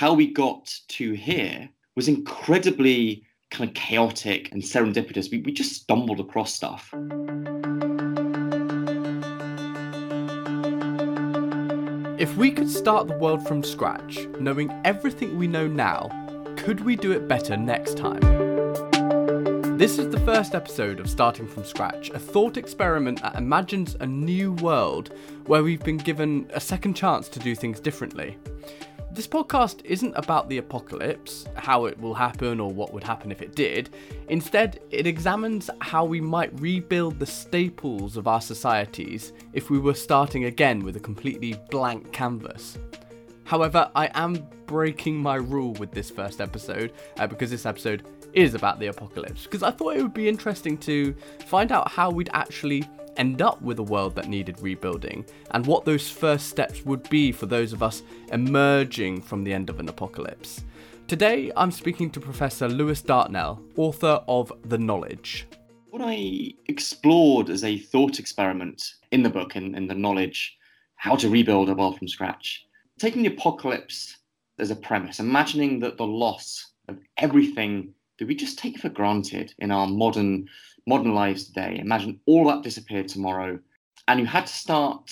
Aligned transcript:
how 0.00 0.14
we 0.14 0.26
got 0.26 0.74
to 0.88 1.12
here 1.12 1.68
was 1.94 2.08
incredibly 2.08 3.22
kind 3.50 3.68
of 3.68 3.74
chaotic 3.74 4.50
and 4.50 4.62
serendipitous. 4.62 5.30
We, 5.30 5.42
we 5.42 5.52
just 5.52 5.74
stumbled 5.74 6.20
across 6.20 6.54
stuff. 6.54 6.88
If 12.18 12.34
we 12.38 12.50
could 12.50 12.70
start 12.70 13.08
the 13.08 13.18
world 13.18 13.46
from 13.46 13.62
scratch, 13.62 14.26
knowing 14.38 14.72
everything 14.86 15.36
we 15.36 15.46
know 15.46 15.66
now, 15.66 16.08
could 16.56 16.80
we 16.80 16.96
do 16.96 17.12
it 17.12 17.28
better 17.28 17.58
next 17.58 17.98
time? 17.98 18.20
This 19.76 19.98
is 19.98 20.08
the 20.08 20.20
first 20.20 20.54
episode 20.54 20.98
of 20.98 21.10
Starting 21.10 21.46
from 21.46 21.64
Scratch, 21.64 22.08
a 22.08 22.18
thought 22.18 22.56
experiment 22.56 23.20
that 23.20 23.34
imagines 23.34 23.96
a 24.00 24.06
new 24.06 24.52
world 24.54 25.12
where 25.44 25.62
we've 25.62 25.84
been 25.84 25.98
given 25.98 26.50
a 26.54 26.60
second 26.60 26.94
chance 26.94 27.28
to 27.28 27.38
do 27.38 27.54
things 27.54 27.80
differently. 27.80 28.38
This 29.12 29.26
podcast 29.26 29.84
isn't 29.84 30.14
about 30.14 30.48
the 30.48 30.58
apocalypse, 30.58 31.44
how 31.56 31.86
it 31.86 32.00
will 32.00 32.14
happen 32.14 32.60
or 32.60 32.70
what 32.70 32.94
would 32.94 33.02
happen 33.02 33.32
if 33.32 33.42
it 33.42 33.56
did. 33.56 33.90
Instead, 34.28 34.78
it 34.92 35.04
examines 35.04 35.68
how 35.80 36.04
we 36.04 36.20
might 36.20 36.58
rebuild 36.60 37.18
the 37.18 37.26
staples 37.26 38.16
of 38.16 38.28
our 38.28 38.40
societies 38.40 39.32
if 39.52 39.68
we 39.68 39.80
were 39.80 39.94
starting 39.94 40.44
again 40.44 40.84
with 40.84 40.94
a 40.94 41.00
completely 41.00 41.60
blank 41.70 42.12
canvas. 42.12 42.78
However, 43.42 43.90
I 43.96 44.12
am 44.14 44.46
breaking 44.66 45.16
my 45.16 45.34
rule 45.34 45.72
with 45.72 45.90
this 45.90 46.08
first 46.08 46.40
episode 46.40 46.92
uh, 47.18 47.26
because 47.26 47.50
this 47.50 47.66
episode 47.66 48.04
is 48.32 48.54
about 48.54 48.78
the 48.78 48.86
apocalypse. 48.86 49.42
Because 49.42 49.64
I 49.64 49.72
thought 49.72 49.96
it 49.96 50.02
would 50.02 50.14
be 50.14 50.28
interesting 50.28 50.78
to 50.78 51.16
find 51.46 51.72
out 51.72 51.90
how 51.90 52.10
we'd 52.10 52.30
actually 52.32 52.88
end 53.16 53.42
up 53.42 53.60
with 53.62 53.78
a 53.78 53.82
world 53.82 54.14
that 54.14 54.28
needed 54.28 54.60
rebuilding, 54.60 55.24
and 55.50 55.66
what 55.66 55.84
those 55.84 56.08
first 56.08 56.48
steps 56.48 56.84
would 56.84 57.08
be 57.10 57.32
for 57.32 57.46
those 57.46 57.72
of 57.72 57.82
us 57.82 58.02
emerging 58.32 59.22
from 59.22 59.44
the 59.44 59.52
end 59.52 59.70
of 59.70 59.80
an 59.80 59.88
apocalypse. 59.88 60.64
Today, 61.08 61.50
I'm 61.56 61.72
speaking 61.72 62.10
to 62.10 62.20
Professor 62.20 62.68
Lewis 62.68 63.02
Dartnell, 63.02 63.60
author 63.76 64.22
of 64.28 64.52
The 64.66 64.78
Knowledge. 64.78 65.46
What 65.88 66.02
I 66.04 66.52
explored 66.68 67.50
as 67.50 67.64
a 67.64 67.78
thought 67.78 68.20
experiment 68.20 68.94
in 69.10 69.22
the 69.22 69.30
book 69.30 69.56
in, 69.56 69.74
in 69.74 69.88
the 69.88 69.94
knowledge, 69.94 70.56
how 70.94 71.16
to 71.16 71.28
rebuild 71.28 71.68
a 71.68 71.74
world 71.74 71.98
from 71.98 72.06
scratch, 72.06 72.64
taking 72.98 73.22
the 73.22 73.34
apocalypse 73.34 74.18
as 74.58 74.70
a 74.70 74.76
premise, 74.76 75.18
imagining 75.18 75.80
that 75.80 75.96
the 75.96 76.06
loss 76.06 76.74
of 76.86 76.98
everything 77.16 77.92
that 78.20 78.28
we 78.28 78.34
just 78.34 78.58
take 78.58 78.78
for 78.78 78.90
granted 78.90 79.52
in 79.58 79.72
our 79.72 79.88
modern 79.88 80.46
modern 80.86 81.14
lives 81.14 81.44
today. 81.44 81.78
Imagine 81.80 82.20
all 82.26 82.46
that 82.48 82.62
disappeared 82.62 83.08
tomorrow, 83.08 83.58
and 84.06 84.20
you 84.20 84.26
had 84.26 84.46
to 84.46 84.52
start 84.52 85.10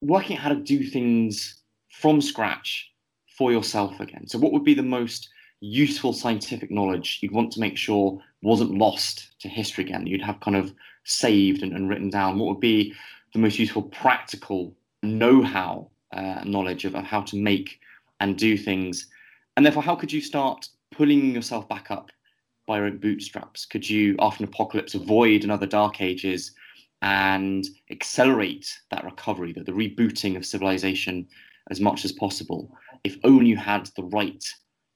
working 0.00 0.36
out 0.36 0.42
how 0.42 0.48
to 0.50 0.56
do 0.56 0.84
things 0.84 1.62
from 1.90 2.20
scratch 2.20 2.90
for 3.36 3.52
yourself 3.52 3.98
again. 4.00 4.26
So, 4.26 4.38
what 4.38 4.52
would 4.52 4.64
be 4.64 4.74
the 4.74 4.82
most 4.82 5.28
useful 5.60 6.12
scientific 6.12 6.70
knowledge 6.70 7.18
you'd 7.20 7.32
want 7.32 7.50
to 7.52 7.60
make 7.60 7.76
sure 7.76 8.18
wasn't 8.42 8.78
lost 8.78 9.40
to 9.40 9.48
history 9.48 9.84
again, 9.84 10.06
you'd 10.06 10.22
have 10.22 10.40
kind 10.40 10.56
of 10.56 10.72
saved 11.04 11.62
and, 11.62 11.72
and 11.72 11.88
written 11.88 12.10
down? 12.10 12.38
What 12.38 12.48
would 12.48 12.60
be 12.60 12.94
the 13.32 13.40
most 13.40 13.58
useful 13.58 13.82
practical 13.82 14.72
know 15.02 15.42
how 15.42 15.90
uh, 16.12 16.42
knowledge 16.44 16.84
of, 16.84 16.94
of 16.94 17.04
how 17.04 17.22
to 17.22 17.36
make 17.36 17.80
and 18.20 18.38
do 18.38 18.56
things? 18.56 19.08
And 19.56 19.66
therefore, 19.66 19.82
how 19.82 19.96
could 19.96 20.12
you 20.12 20.20
start 20.20 20.68
pulling 20.92 21.34
yourself 21.34 21.68
back 21.68 21.90
up 21.90 22.10
by 22.66 22.78
your 22.78 22.86
own 22.86 22.98
bootstraps? 22.98 23.64
Could 23.66 23.88
you, 23.88 24.16
after 24.18 24.44
an 24.44 24.48
apocalypse, 24.48 24.94
avoid 24.94 25.44
another 25.44 25.66
dark 25.66 26.00
ages 26.00 26.52
and 27.02 27.66
accelerate 27.90 28.66
that 28.90 29.04
recovery, 29.04 29.52
the, 29.52 29.62
the 29.62 29.72
rebooting 29.72 30.36
of 30.36 30.46
civilization 30.46 31.26
as 31.70 31.80
much 31.80 32.04
as 32.04 32.12
possible, 32.12 32.70
if 33.04 33.16
only 33.24 33.50
you 33.50 33.56
had 33.56 33.88
the 33.96 34.04
right 34.04 34.44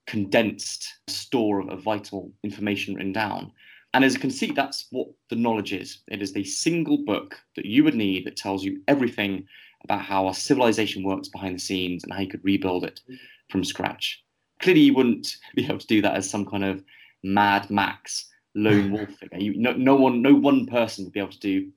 condensed 0.07 0.99
store 1.07 1.61
of, 1.61 1.81
vital 1.81 2.31
information 2.43 2.95
written 2.95 3.13
down? 3.13 3.51
And 3.93 4.05
as 4.05 4.15
a 4.15 4.19
conceit, 4.19 4.55
that's 4.55 4.87
what 4.91 5.07
the 5.29 5.35
knowledge 5.35 5.73
is. 5.73 5.99
It 6.07 6.21
is 6.21 6.31
the 6.31 6.45
single 6.45 6.99
book 7.05 7.37
that 7.55 7.65
you 7.65 7.83
would 7.83 7.95
need 7.95 8.25
that 8.25 8.37
tells 8.37 8.63
you 8.63 8.81
everything 8.87 9.45
about 9.83 10.01
how 10.01 10.27
our 10.27 10.33
civilization 10.33 11.03
works 11.03 11.27
behind 11.27 11.55
the 11.55 11.59
scenes 11.59 12.03
and 12.03 12.13
how 12.13 12.21
you 12.21 12.29
could 12.29 12.43
rebuild 12.43 12.85
it 12.85 13.01
from 13.49 13.63
scratch. 13.63 14.23
Clearly, 14.59 14.81
you 14.81 14.93
wouldn't 14.93 15.35
be 15.55 15.65
able 15.65 15.79
to 15.79 15.87
do 15.87 16.01
that 16.03 16.15
as 16.15 16.29
some 16.29 16.45
kind 16.45 16.63
of 16.63 16.83
Mad 17.23 17.69
Max 17.69 18.27
lone 18.55 18.91
wolf 18.91 19.09
figure. 19.11 19.39
You, 19.39 19.55
no, 19.57 19.73
no 19.73 19.95
one, 19.95 20.21
no 20.21 20.33
one 20.33 20.65
person 20.65 21.05
would 21.05 21.13
be 21.13 21.19
able 21.19 21.31
to 21.31 21.39
do 21.39 21.71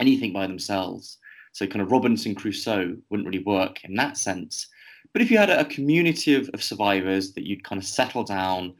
anything 0.00 0.32
by 0.32 0.46
themselves. 0.46 1.18
So 1.52 1.66
kind 1.66 1.80
of 1.80 1.90
Robinson 1.90 2.34
Crusoe 2.34 2.96
wouldn't 3.08 3.26
really 3.26 3.44
work 3.44 3.84
in 3.84 3.94
that 3.94 4.18
sense. 4.18 4.68
But 5.12 5.22
if 5.22 5.30
you 5.30 5.38
had 5.38 5.48
a, 5.48 5.64
community 5.64 6.34
of, 6.34 6.50
of 6.52 6.62
survivors 6.62 7.32
that 7.32 7.46
you'd 7.46 7.64
kind 7.64 7.80
of 7.80 7.88
settle 7.88 8.24
down 8.24 8.74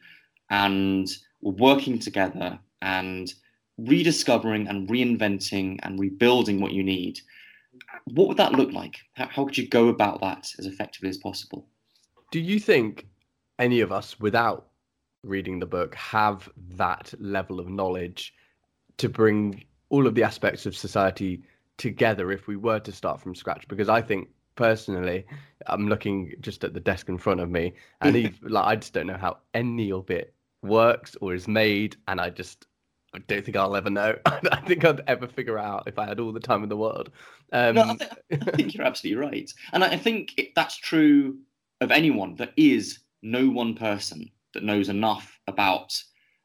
and 0.50 1.08
were 1.40 1.52
working 1.52 1.98
together 1.98 2.58
and 2.82 3.32
rediscovering 3.78 4.68
and 4.68 4.88
reinventing 4.88 5.78
and 5.82 5.98
rebuilding 5.98 6.60
what 6.60 6.72
you 6.72 6.82
need, 6.82 7.20
what 8.04 8.28
would 8.28 8.36
that 8.36 8.52
look 8.52 8.72
like? 8.72 8.98
How, 9.14 9.28
how 9.28 9.44
could 9.44 9.56
you 9.56 9.68
go 9.68 9.88
about 9.88 10.20
that 10.20 10.52
as 10.58 10.66
effectively 10.66 11.08
as 11.08 11.16
possible? 11.16 11.66
Do 12.30 12.40
you 12.40 12.60
think 12.60 13.06
any 13.58 13.80
of 13.80 13.92
us, 13.92 14.20
without 14.20 14.66
reading 15.26 15.58
the 15.58 15.66
book 15.66 15.94
have 15.94 16.48
that 16.70 17.12
level 17.18 17.60
of 17.60 17.68
knowledge 17.68 18.34
to 18.98 19.08
bring 19.08 19.64
all 19.88 20.06
of 20.06 20.14
the 20.14 20.22
aspects 20.22 20.66
of 20.66 20.76
society 20.76 21.42
together 21.76 22.32
if 22.32 22.46
we 22.46 22.56
were 22.56 22.80
to 22.80 22.92
start 22.92 23.20
from 23.20 23.34
scratch 23.34 23.66
because 23.68 23.88
i 23.88 24.00
think 24.00 24.28
personally 24.54 25.26
i'm 25.66 25.88
looking 25.88 26.32
just 26.40 26.64
at 26.64 26.72
the 26.72 26.80
desk 26.80 27.08
in 27.08 27.18
front 27.18 27.40
of 27.40 27.50
me 27.50 27.72
and 28.00 28.16
even, 28.16 28.34
like 28.42 28.64
i 28.64 28.76
just 28.76 28.92
don't 28.92 29.06
know 29.06 29.16
how 29.16 29.36
any 29.52 29.92
of 29.92 30.10
it 30.10 30.32
works 30.62 31.16
or 31.20 31.34
is 31.34 31.46
made 31.46 31.96
and 32.08 32.20
i 32.20 32.30
just 32.30 32.66
I 33.14 33.18
don't 33.20 33.42
think 33.42 33.56
I'll 33.56 33.76
ever 33.76 33.88
know. 33.88 34.18
I 34.26 34.60
think 34.66 34.84
I'd 34.84 35.00
ever 35.06 35.26
figure 35.26 35.58
out 35.58 35.84
if 35.86 35.98
I 35.98 36.06
had 36.06 36.20
all 36.20 36.32
the 36.32 36.40
time 36.40 36.62
in 36.62 36.68
the 36.68 36.76
world. 36.76 37.10
Um, 37.50 37.76
no, 37.76 37.82
I, 37.82 37.96
th- 37.96 38.42
I 38.46 38.50
think 38.50 38.74
you're 38.74 38.84
absolutely 38.84 39.24
right, 39.24 39.50
and 39.72 39.82
I 39.82 39.96
think 39.96 40.34
it, 40.36 40.54
that's 40.54 40.76
true 40.76 41.38
of 41.80 41.90
anyone. 41.90 42.34
There 42.34 42.52
is 42.58 42.98
no 43.22 43.48
one 43.48 43.74
person 43.74 44.30
that 44.56 44.64
knows 44.64 44.88
enough 44.88 45.38
about 45.46 46.02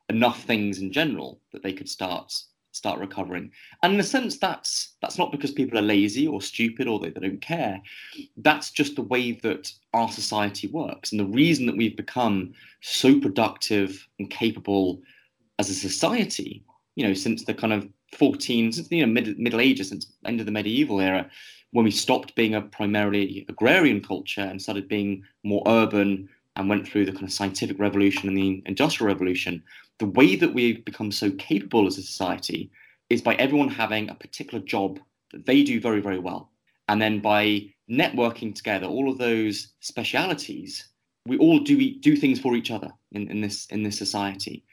enough 0.09 0.43
things 0.43 0.79
in 0.79 0.91
general 0.91 1.39
that 1.53 1.63
they 1.63 1.71
could 1.71 1.87
start 1.89 2.33
start 2.73 2.99
recovering. 2.99 3.51
And 3.83 3.93
in 3.93 3.99
a 3.99 4.03
sense, 4.03 4.37
that's 4.37 4.95
that's 5.01 5.17
not 5.17 5.31
because 5.31 5.51
people 5.51 5.79
are 5.79 5.93
lazy 5.95 6.27
or 6.27 6.41
stupid 6.41 6.87
or 6.87 6.99
they, 6.99 7.09
they 7.09 7.21
don't 7.21 7.41
care. 7.41 7.81
That's 8.37 8.69
just 8.71 8.95
the 8.95 9.01
way 9.01 9.31
that 9.43 9.71
our 9.93 10.11
society 10.11 10.67
works. 10.67 11.11
And 11.11 11.19
the 11.19 11.25
reason 11.25 11.65
that 11.67 11.77
we've 11.77 11.95
become 11.95 12.53
so 12.81 13.17
productive 13.19 14.05
and 14.19 14.29
capable 14.29 15.01
as 15.57 15.69
a 15.69 15.73
society, 15.73 16.63
you 16.95 17.07
know, 17.07 17.13
since 17.13 17.45
the 17.45 17.53
kind 17.53 17.71
of 17.71 17.87
14, 18.17 18.73
since 18.73 18.87
the 18.89 18.97
you 18.97 19.05
know, 19.05 19.13
mid, 19.13 19.39
Middle 19.39 19.61
Ages, 19.61 19.89
since 19.89 20.11
end 20.25 20.41
of 20.41 20.45
the 20.45 20.51
medieval 20.51 20.99
era, 20.99 21.29
when 21.71 21.85
we 21.85 21.91
stopped 21.91 22.35
being 22.35 22.55
a 22.55 22.61
primarily 22.61 23.45
agrarian 23.47 24.01
culture 24.01 24.41
and 24.41 24.61
started 24.61 24.89
being 24.89 25.23
more 25.43 25.63
urban, 25.65 26.27
and 26.55 26.69
went 26.69 26.87
through 26.87 27.05
the 27.05 27.11
kind 27.11 27.23
of 27.23 27.31
scientific 27.31 27.79
revolution 27.79 28.27
and 28.27 28.37
the 28.37 28.61
industrial 28.65 29.11
revolution, 29.13 29.63
the 29.99 30.05
way 30.05 30.35
that 30.35 30.53
we've 30.53 30.83
become 30.83 31.11
so 31.11 31.31
capable 31.31 31.87
as 31.87 31.97
a 31.97 32.01
society 32.01 32.69
is 33.09 33.21
by 33.21 33.35
everyone 33.35 33.69
having 33.69 34.09
a 34.09 34.15
particular 34.15 34.63
job 34.63 34.99
that 35.31 35.45
they 35.45 35.63
do 35.63 35.79
very, 35.79 36.01
very 36.01 36.19
well. 36.19 36.51
And 36.87 37.01
then 37.01 37.19
by 37.19 37.67
networking 37.89 38.53
together 38.53 38.87
all 38.87 39.09
of 39.09 39.17
those 39.17 39.73
specialities, 39.79 40.87
we 41.25 41.37
all 41.37 41.59
do 41.59 41.93
do 41.99 42.15
things 42.15 42.39
for 42.39 42.55
each 42.55 42.71
other 42.71 42.91
in, 43.11 43.29
in 43.29 43.41
this 43.41 43.65
in 43.67 43.83
this 43.83 43.97
society. 43.97 44.65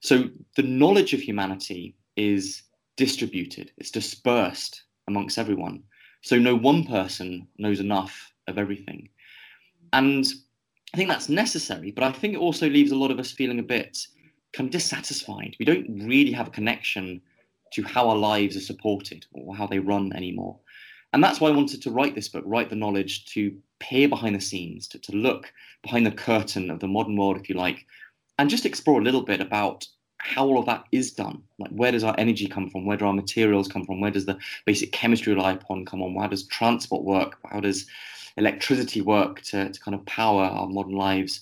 So 0.00 0.30
the 0.56 0.62
knowledge 0.62 1.12
of 1.12 1.20
humanity 1.20 1.96
is 2.16 2.62
distributed, 2.96 3.72
it's 3.76 3.90
dispersed 3.90 4.84
amongst 5.08 5.38
everyone. 5.38 5.82
So 6.22 6.38
no 6.38 6.54
one 6.54 6.84
person 6.84 7.48
knows 7.58 7.80
enough 7.80 8.32
of 8.46 8.58
everything. 8.58 9.08
And 9.92 10.26
I 10.92 10.96
think 10.96 11.08
that's 11.08 11.28
necessary, 11.28 11.92
but 11.92 12.04
I 12.04 12.12
think 12.12 12.34
it 12.34 12.40
also 12.40 12.68
leaves 12.68 12.90
a 12.90 12.96
lot 12.96 13.10
of 13.10 13.18
us 13.18 13.30
feeling 13.30 13.60
a 13.60 13.64
bit 13.64 14.06
kind 14.52 14.68
of 14.68 14.72
dissatisfied. 14.72 15.54
We 15.58 15.64
don't 15.64 15.86
really 16.06 16.32
have 16.32 16.48
a 16.48 16.52
connection 16.52 17.20
to 17.72 17.82
how 17.84 18.08
our 18.08 18.16
lives 18.16 18.56
are 18.56 18.60
supported 18.60 19.26
or 19.32 19.54
how 19.54 19.66
they 19.66 19.78
run 19.78 20.12
anymore. 20.12 20.58
And 21.12 21.22
that's 21.22 21.40
why 21.40 21.48
I 21.48 21.56
wanted 21.56 21.82
to 21.82 21.90
write 21.90 22.14
this 22.14 22.28
book, 22.28 22.44
write 22.46 22.70
the 22.70 22.76
knowledge, 22.76 23.24
to 23.26 23.56
peer 23.78 24.08
behind 24.08 24.34
the 24.34 24.40
scenes, 24.40 24.88
to, 24.88 24.98
to 24.98 25.12
look 25.12 25.52
behind 25.82 26.06
the 26.06 26.12
curtain 26.12 26.70
of 26.70 26.80
the 26.80 26.88
modern 26.88 27.16
world, 27.16 27.36
if 27.36 27.48
you 27.48 27.54
like, 27.54 27.86
and 28.38 28.50
just 28.50 28.66
explore 28.66 29.00
a 29.00 29.04
little 29.04 29.22
bit 29.22 29.40
about 29.40 29.86
how 30.18 30.46
all 30.46 30.58
of 30.58 30.66
that 30.66 30.84
is 30.92 31.12
done. 31.12 31.42
Like, 31.58 31.70
where 31.70 31.92
does 31.92 32.04
our 32.04 32.14
energy 32.18 32.46
come 32.46 32.68
from? 32.68 32.84
Where 32.84 32.96
do 32.96 33.06
our 33.06 33.12
materials 33.12 33.68
come 33.68 33.84
from? 33.84 34.00
Where 34.00 34.10
does 34.10 34.26
the 34.26 34.38
basic 34.66 34.92
chemistry 34.92 35.34
rely 35.34 35.52
upon 35.52 35.84
come 35.84 36.02
on? 36.02 36.14
How 36.16 36.28
does 36.28 36.46
transport 36.46 37.04
work? 37.04 37.38
How 37.50 37.60
does 37.60 37.86
electricity 38.40 39.00
work 39.00 39.42
to, 39.42 39.70
to 39.70 39.80
kind 39.80 39.94
of 39.94 40.04
power 40.06 40.44
our 40.44 40.66
modern 40.66 40.96
lives? 40.96 41.40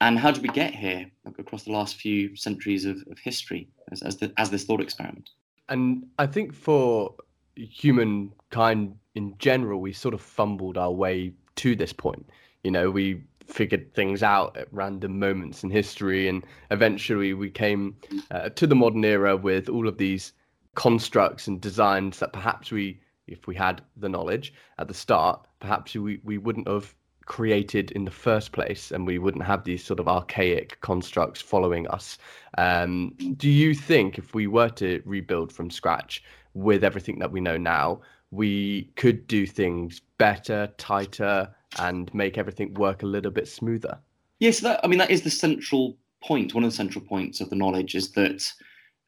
And 0.00 0.18
how 0.18 0.30
did 0.30 0.42
we 0.42 0.48
get 0.48 0.74
here 0.74 1.10
across 1.38 1.64
the 1.64 1.72
last 1.72 1.96
few 1.96 2.36
centuries 2.36 2.84
of, 2.84 2.96
of 3.10 3.18
history 3.18 3.68
as, 3.90 4.02
as, 4.02 4.16
the, 4.18 4.32
as 4.36 4.50
this 4.50 4.64
thought 4.64 4.80
experiment? 4.80 5.30
And 5.68 6.06
I 6.18 6.26
think 6.26 6.52
for 6.52 7.14
humankind 7.56 8.96
in 9.14 9.34
general, 9.38 9.80
we 9.80 9.92
sort 9.92 10.14
of 10.14 10.20
fumbled 10.20 10.76
our 10.76 10.92
way 10.92 11.32
to 11.56 11.74
this 11.74 11.92
point. 11.92 12.28
You 12.64 12.70
know, 12.70 12.90
we 12.90 13.22
figured 13.46 13.94
things 13.94 14.22
out 14.22 14.56
at 14.56 14.68
random 14.72 15.18
moments 15.18 15.62
in 15.62 15.70
history, 15.70 16.28
and 16.28 16.44
eventually 16.70 17.32
we 17.34 17.50
came 17.50 17.96
uh, 18.30 18.48
to 18.50 18.66
the 18.66 18.74
modern 18.74 19.04
era 19.04 19.36
with 19.36 19.68
all 19.68 19.86
of 19.88 19.98
these 19.98 20.32
constructs 20.74 21.46
and 21.46 21.60
designs 21.60 22.18
that 22.18 22.32
perhaps 22.32 22.72
we, 22.72 22.98
if 23.26 23.46
we 23.46 23.54
had 23.54 23.82
the 23.96 24.08
knowledge 24.08 24.52
at 24.78 24.88
the 24.88 24.94
start, 24.94 25.46
perhaps 25.60 25.94
we, 25.94 26.20
we 26.24 26.38
wouldn't 26.38 26.68
have 26.68 26.94
created 27.26 27.90
in 27.92 28.04
the 28.04 28.10
first 28.10 28.52
place 28.52 28.90
and 28.90 29.06
we 29.06 29.18
wouldn't 29.18 29.44
have 29.44 29.64
these 29.64 29.82
sort 29.82 30.00
of 30.00 30.08
archaic 30.08 30.78
constructs 30.80 31.40
following 31.40 31.88
us. 31.88 32.18
Um, 32.58 33.14
do 33.36 33.48
you 33.48 33.74
think 33.74 34.18
if 34.18 34.34
we 34.34 34.46
were 34.46 34.68
to 34.70 35.02
rebuild 35.04 35.52
from 35.52 35.70
scratch 35.70 36.22
with 36.52 36.84
everything 36.84 37.18
that 37.20 37.32
we 37.32 37.40
know 37.40 37.56
now, 37.56 38.00
we 38.30 38.90
could 38.96 39.26
do 39.26 39.46
things 39.46 40.00
better, 40.18 40.68
tighter, 40.76 41.48
and 41.78 42.12
make 42.14 42.36
everything 42.36 42.74
work 42.74 43.02
a 43.02 43.06
little 43.06 43.30
bit 43.30 43.48
smoother? 43.48 43.98
Yes, 44.40 44.60
that 44.60 44.80
I 44.82 44.88
mean 44.88 44.98
that 44.98 45.10
is 45.10 45.22
the 45.22 45.30
central 45.30 45.96
point. 46.22 46.54
One 46.54 46.64
of 46.64 46.70
the 46.70 46.76
central 46.76 47.04
points 47.04 47.40
of 47.40 47.50
the 47.50 47.56
knowledge 47.56 47.94
is 47.94 48.10
that 48.12 48.44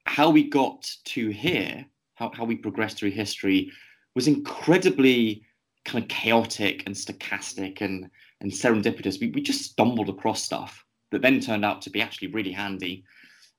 how 0.04 0.30
we 0.30 0.48
got 0.48 0.90
to 1.04 1.30
here, 1.30 1.84
how, 2.14 2.30
how 2.34 2.44
we 2.44 2.54
progressed 2.56 2.98
through 2.98 3.10
history, 3.10 3.70
was 4.16 4.26
incredibly 4.26 5.42
kind 5.84 6.02
of 6.02 6.08
chaotic 6.08 6.82
and 6.86 6.96
stochastic 6.96 7.82
and 7.82 8.10
and 8.40 8.50
serendipitous. 8.50 9.20
We, 9.20 9.28
we 9.30 9.40
just 9.40 9.62
stumbled 9.62 10.08
across 10.08 10.42
stuff 10.42 10.84
that 11.12 11.22
then 11.22 11.38
turned 11.40 11.64
out 11.64 11.80
to 11.82 11.90
be 11.90 12.02
actually 12.02 12.28
really 12.28 12.52
handy 12.52 13.04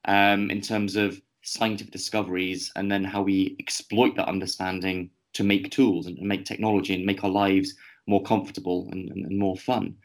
um, 0.06 0.52
in 0.52 0.62
terms 0.62 0.96
of 0.96 1.22
scientific 1.44 1.92
discoveries 1.92 2.72
and 2.76 2.92
then 2.92 3.04
how 3.04 3.22
we 3.22 3.56
exploit 3.60 4.16
that 4.16 4.28
understanding 4.28 5.10
to 5.34 5.44
make 5.44 5.72
tools 5.72 6.06
and, 6.06 6.18
and 6.18 6.28
make 6.28 6.46
technology 6.46 6.94
and 6.94 7.06
make 7.06 7.24
our 7.24 7.30
lives 7.30 7.74
more 8.06 8.22
comfortable 8.22 8.90
and, 8.92 9.10
and, 9.10 9.26
and, 9.26 9.40
more 9.40 9.56
fun. 9.58 9.96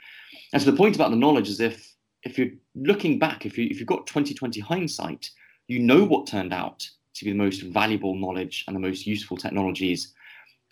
And 0.53 0.63
so 0.63 0.71
the 0.71 0.77
point 0.77 0.97
about 0.97 1.11
the 1.11 1.17
knowledge 1.17 1.49
is 1.49 1.61
if 1.61 1.95
if 2.23 2.39
you're 2.39 2.51
looking 2.75 3.19
back, 3.19 3.45
if 3.47 3.59
you 3.59 3.67
if 3.71 3.79
you've 3.79 3.89
got 3.89 4.07
2020 4.07 4.61
hindsight, 4.61 5.31
you 5.67 5.79
know 5.81 6.05
what 6.05 6.27
turned 6.27 6.53
out 6.53 6.89
to 7.15 7.25
be 7.25 7.31
the 7.31 7.37
most 7.37 7.63
valuable 7.63 8.15
knowledge 8.15 8.65
and 8.67 8.77
the 8.77 8.81
most 8.81 9.07
useful 9.07 9.37
technologies 9.37 10.15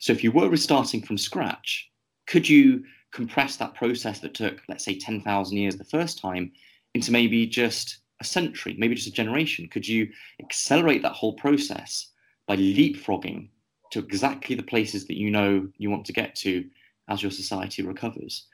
so 0.01 0.15
if 0.15 0.25
you 0.25 0.33
were 0.33 0.49
restarting 0.49 1.03
from 1.03 1.19
scratch, 1.19 1.91
could 2.27 2.49
you 2.49 2.85
compress 3.13 3.57
that 3.57 3.75
process 3.75 4.19
that 4.21 4.33
took, 4.33 4.63
let's 4.67 4.85
say, 4.85 4.99
10,000 4.99 5.57
years 5.57 5.77
the 5.77 5.85
first 5.85 6.19
time 6.19 6.51
into 6.95 7.13
maybe 7.13 7.47
just 7.47 7.99
a 8.21 8.25
century, 8.25 8.75
maybe 8.79 8.95
just 8.95 9.09
a 9.09 9.13
generation? 9.13 9.69
Could 9.69 9.87
you 9.87 10.09
accelerate 10.41 11.03
that 11.03 11.13
whole 11.13 11.35
process 11.35 12.13
by 12.47 12.57
leapfrogging 12.57 13.49
to 13.93 13.99
exactly 13.99 14.57
the 14.57 14.63
places 14.63 15.07
that 15.07 15.19
you 15.19 15.31
know 15.31 15.69
you 15.77 15.91
want 15.91 16.07
to 16.07 16.15
get 16.15 16.35
to 16.37 16.65
as 17.09 17.23
your 17.23 17.31
society 17.31 17.83
recovers? 17.83 18.47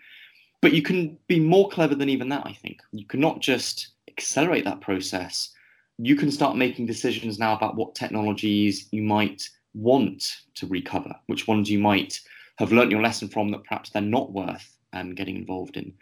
But 0.61 0.73
you 0.73 0.83
can 0.83 1.17
be 1.29 1.39
more 1.39 1.69
clever 1.69 1.95
than 1.95 2.09
even 2.09 2.29
that, 2.31 2.45
I 2.45 2.55
think. 2.55 2.81
You 2.91 3.07
cannot 3.07 3.41
just 3.41 3.91
accelerate 4.09 4.65
that 4.65 4.81
process. 4.81 5.53
You 5.99 6.17
can 6.17 6.33
start 6.33 6.57
making 6.57 6.87
decisions 6.87 7.39
now 7.39 7.55
about 7.55 7.77
what 7.77 7.95
technologies 7.95 8.89
you 8.91 9.03
might 9.03 9.49
want 9.76 10.38
to 10.55 10.67
recover, 10.67 11.14
which 11.26 11.46
ones 11.46 11.70
you 11.70 11.78
might 11.78 12.20
have 12.58 12.73
learnt 12.73 12.90
your 12.90 13.02
lesson 13.02 13.28
from 13.28 13.50
that 13.50 13.64
perhaps 13.64 13.90
they're 13.90 14.02
not 14.02 14.32
worth 14.32 14.76
um, 14.93 15.14
getting 15.14 15.37
involved 15.37 15.76
in. 15.76 15.93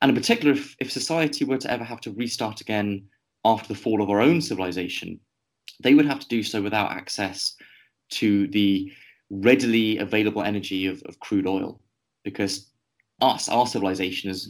And 0.00 0.10
in 0.10 0.16
particular, 0.16 0.52
if, 0.54 0.76
if 0.78 0.92
society 0.92 1.44
were 1.44 1.58
to 1.58 1.70
ever 1.70 1.84
have 1.84 2.00
to 2.02 2.12
restart 2.12 2.60
again 2.60 3.04
after 3.44 3.68
the 3.68 3.78
fall 3.78 4.00
of 4.00 4.10
our 4.10 4.20
own 4.20 4.40
civilization, 4.40 5.18
they 5.82 5.94
would 5.94 6.06
have 6.06 6.20
to 6.20 6.28
do 6.28 6.42
so 6.42 6.62
without 6.62 6.92
access 6.92 7.56
to 8.10 8.46
the 8.48 8.92
readily 9.30 9.98
available 9.98 10.42
energy 10.42 10.86
of, 10.86 11.02
of 11.02 11.18
crude 11.20 11.46
oil. 11.46 11.80
Because 12.24 12.70
us, 13.20 13.48
our 13.48 13.66
civilization, 13.66 14.30
has 14.30 14.48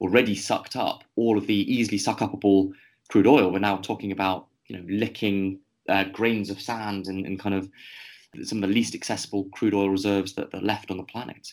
already 0.00 0.34
sucked 0.34 0.76
up 0.76 1.04
all 1.16 1.38
of 1.38 1.46
the 1.46 1.72
easily 1.72 1.98
suck 1.98 2.18
upable 2.18 2.72
crude 3.08 3.26
oil. 3.26 3.50
We're 3.50 3.60
now 3.60 3.76
talking 3.78 4.12
about 4.12 4.48
you 4.66 4.76
know 4.76 4.84
licking 4.88 5.60
uh, 5.88 6.04
grains 6.04 6.50
of 6.50 6.60
sand 6.60 7.06
and, 7.06 7.26
and 7.26 7.38
kind 7.38 7.54
of 7.54 7.68
some 8.42 8.62
of 8.62 8.68
the 8.68 8.74
least 8.74 8.94
accessible 8.94 9.44
crude 9.52 9.74
oil 9.74 9.90
reserves 9.90 10.34
that 10.34 10.54
are 10.54 10.60
left 10.60 10.90
on 10.90 10.96
the 10.96 11.02
planet. 11.04 11.52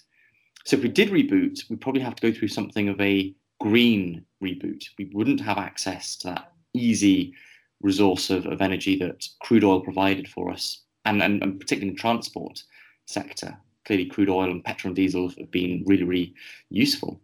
So 0.66 0.78
if 0.78 0.84
we 0.84 0.90
did 0.90 1.10
reboot, 1.10 1.70
we'd 1.70 1.82
probably 1.82 2.02
have 2.02 2.16
to 2.16 2.32
go 2.32 2.38
through 2.38 2.50
something 2.50 2.90
of 2.90 3.00
a 3.02 3.34
green 3.60 4.26
reboot. 4.44 4.86
We 4.98 5.10
wouldn't 5.14 5.42
have 5.42 5.58
access 5.58 6.16
to 6.18 6.28
that 6.28 6.54
easy 6.74 7.34
resource 7.82 8.30
of, 8.30 8.46
of 8.46 8.62
energy 8.62 8.98
that 9.00 9.28
crude 9.42 9.64
oil 9.64 9.82
provided 9.82 10.28
for 10.28 10.52
us, 10.52 10.84
and, 11.06 11.22
and, 11.22 11.42
and 11.42 11.60
particularly 11.60 11.90
in 11.90 11.96
the 11.96 12.00
transport 12.00 12.64
sector. 13.06 13.58
Clearly, 13.86 14.06
crude 14.06 14.30
oil 14.30 14.52
and 14.52 14.64
petrol 14.64 14.90
and 14.90 14.96
diesel 14.96 15.30
have 15.30 15.52
been 15.52 15.84
really, 15.88 16.04
really 16.04 16.34
useful. 16.70 17.20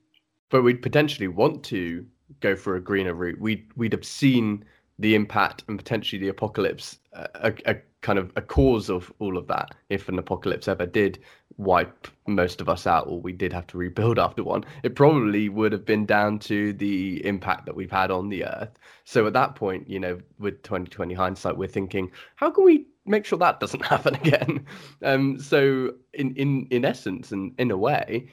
But 0.50 0.63
we'd 0.63 0.81
potentially 0.81 1.28
want 1.28 1.63
to 1.66 2.06
go 2.40 2.56
for 2.56 2.75
a 2.75 2.81
greener 2.81 3.13
route. 3.13 3.40
We'd 3.40 3.69
we'd 3.75 3.94
have 3.94 4.06
seen 4.06 4.66
the 5.00 5.15
impact 5.15 5.63
and 5.68 5.77
potentially 5.77 6.19
the 6.19 6.30
apocalypse 6.30 7.00
a, 7.13 7.53
a, 7.65 7.75
kind 8.01 8.19
of 8.19 8.31
a 8.36 8.42
cause 8.42 8.89
of 8.89 9.12
all 9.19 9.38
of 9.38 9.47
that 9.47 9.74
if 9.89 10.07
an 10.09 10.19
apocalypse 10.19 10.68
ever 10.68 10.86
did 10.86 11.19
wipe 11.57 12.07
most 12.27 12.62
of 12.62 12.69
us 12.69 12.86
out 12.86 13.07
or 13.07 13.19
we 13.19 13.31
did 13.31 13.51
have 13.51 13.65
to 13.68 13.77
rebuild 13.77 14.19
after 14.25 14.44
one 14.44 14.63
it 14.83 14.95
probably 14.95 15.50
would 15.50 15.71
have 15.71 15.86
been 15.86 16.06
down 16.06 16.38
to 16.38 16.74
the 16.74 17.25
impact 17.25 17.65
that 17.65 17.75
we've 17.75 17.92
had 17.92 18.12
on 18.12 18.30
the 18.30 18.45
earth. 18.45 18.77
So 19.06 19.25
at 19.27 19.33
that 19.33 19.56
point 19.56 19.89
you 19.89 20.00
know 20.00 20.19
with 20.39 20.62
2020 20.63 21.13
hindsight 21.13 21.57
we're 21.57 21.68
thinking 21.68 22.12
how 22.36 22.51
can 22.51 22.63
we 22.63 22.86
make 23.06 23.25
sure 23.25 23.39
that 23.39 23.59
doesn't 23.59 23.86
happen 23.94 24.15
again? 24.15 24.65
Um 25.03 25.39
so 25.39 25.94
in 26.13 26.36
in 26.36 26.68
in 26.69 26.86
essence 26.86 27.31
and 27.31 27.53
in 27.57 27.71
a 27.71 27.77
way 27.77 28.30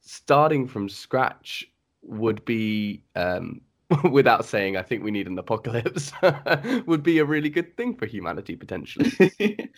starting 0.00 0.68
from 0.68 0.88
scratch 0.88 1.64
would 2.02 2.44
be 2.44 3.02
um 3.16 3.62
without 4.10 4.44
saying 4.44 4.76
I 4.76 4.82
think 4.82 5.02
we 5.02 5.10
need 5.10 5.26
an 5.26 5.38
apocalypse 5.38 6.12
would 6.86 7.02
be 7.02 7.18
a 7.18 7.24
really 7.24 7.50
good 7.50 7.76
thing 7.76 7.96
for 7.96 8.06
humanity 8.06 8.56
potentially. 8.56 9.10